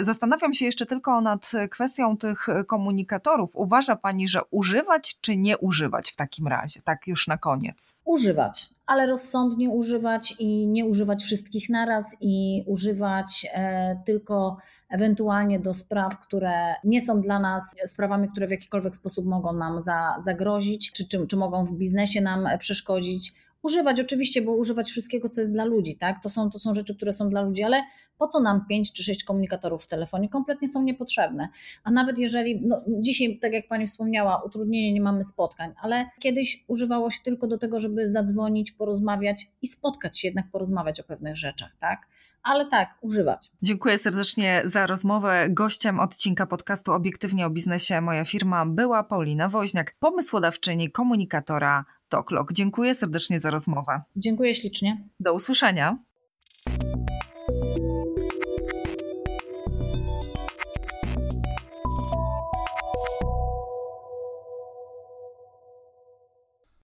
Zastanawiam 0.00 0.54
się 0.54 0.64
jeszcze 0.64 0.86
tylko 0.86 1.20
nad 1.20 1.52
kwestią 1.70 2.16
tych 2.16 2.46
komunikatorów. 2.66 3.50
Uważa 3.54 3.96
Pani, 3.96 4.28
że 4.28 4.40
używać 4.50 5.20
czy 5.20 5.36
nie 5.36 5.58
używać 5.58 6.10
w 6.10 6.16
takim 6.16 6.46
razie, 6.46 6.80
tak 6.82 7.06
już 7.06 7.26
na 7.26 7.38
koniec? 7.38 7.96
Używać, 8.04 8.70
ale 8.86 9.06
rozsądnie 9.06 9.70
używać 9.70 10.34
i 10.38 10.68
nie 10.68 10.86
używać 10.86 11.22
wszystkich 11.22 11.68
naraz 11.70 12.16
i 12.20 12.64
używać 12.66 13.46
e, 13.52 14.02
tylko 14.06 14.56
ewentualnie 14.90 15.60
do 15.60 15.74
spraw, 15.74 16.20
które 16.20 16.74
nie 16.84 17.02
są 17.02 17.20
dla 17.20 17.38
nas 17.38 17.63
sprawami, 17.86 18.28
które 18.28 18.46
w 18.46 18.50
jakikolwiek 18.50 18.96
sposób 18.96 19.26
mogą 19.26 19.52
nam 19.52 19.82
za, 19.82 20.16
zagrozić, 20.18 20.92
czy, 20.92 21.08
czy, 21.08 21.26
czy 21.26 21.36
mogą 21.36 21.64
w 21.64 21.72
biznesie 21.72 22.20
nam 22.20 22.48
przeszkodzić. 22.58 23.32
Używać 23.62 24.00
oczywiście, 24.00 24.42
bo 24.42 24.52
używać 24.52 24.90
wszystkiego, 24.90 25.28
co 25.28 25.40
jest 25.40 25.52
dla 25.52 25.64
ludzi, 25.64 25.96
tak? 25.96 26.22
To 26.22 26.28
są, 26.28 26.50
to 26.50 26.58
są 26.58 26.74
rzeczy, 26.74 26.96
które 26.96 27.12
są 27.12 27.30
dla 27.30 27.42
ludzi, 27.42 27.62
ale 27.62 27.82
po 28.18 28.26
co 28.26 28.40
nam 28.40 28.66
5 28.66 28.92
czy 28.92 29.02
6 29.02 29.24
komunikatorów 29.24 29.84
w 29.84 29.86
telefonie? 29.86 30.28
Kompletnie 30.28 30.68
są 30.68 30.82
niepotrzebne. 30.82 31.48
A 31.84 31.90
nawet 31.90 32.18
jeżeli, 32.18 32.60
no 32.66 32.80
dzisiaj, 32.88 33.38
tak 33.38 33.52
jak 33.52 33.68
Pani 33.68 33.86
wspomniała, 33.86 34.42
utrudnienie, 34.42 34.92
nie 34.92 35.00
mamy 35.00 35.24
spotkań, 35.24 35.72
ale 35.82 36.06
kiedyś 36.20 36.64
używało 36.68 37.10
się 37.10 37.18
tylko 37.24 37.46
do 37.46 37.58
tego, 37.58 37.80
żeby 37.80 38.12
zadzwonić, 38.12 38.72
porozmawiać 38.72 39.46
i 39.62 39.66
spotkać 39.66 40.20
się, 40.20 40.28
jednak 40.28 40.50
porozmawiać 40.50 41.00
o 41.00 41.04
pewnych 41.04 41.36
rzeczach, 41.36 41.76
tak? 41.78 42.06
Ale 42.44 42.66
tak, 42.66 42.94
używać. 43.00 43.50
Dziękuję 43.62 43.98
serdecznie 43.98 44.62
za 44.64 44.86
rozmowę. 44.86 45.46
Gościem 45.50 46.00
odcinka 46.00 46.46
podcastu 46.46 46.92
Obiektywnie 46.92 47.46
o 47.46 47.50
biznesie 47.50 48.00
moja 48.00 48.24
firma 48.24 48.66
była 48.66 49.02
Paulina 49.02 49.48
Woźniak, 49.48 49.96
pomysłodawczyni 49.98 50.90
komunikatora 50.90 51.84
TokLog. 52.08 52.52
Dziękuję 52.52 52.94
serdecznie 52.94 53.40
za 53.40 53.50
rozmowę. 53.50 54.02
Dziękuję 54.16 54.54
ślicznie. 54.54 55.04
Do 55.20 55.34
usłyszenia. 55.34 55.98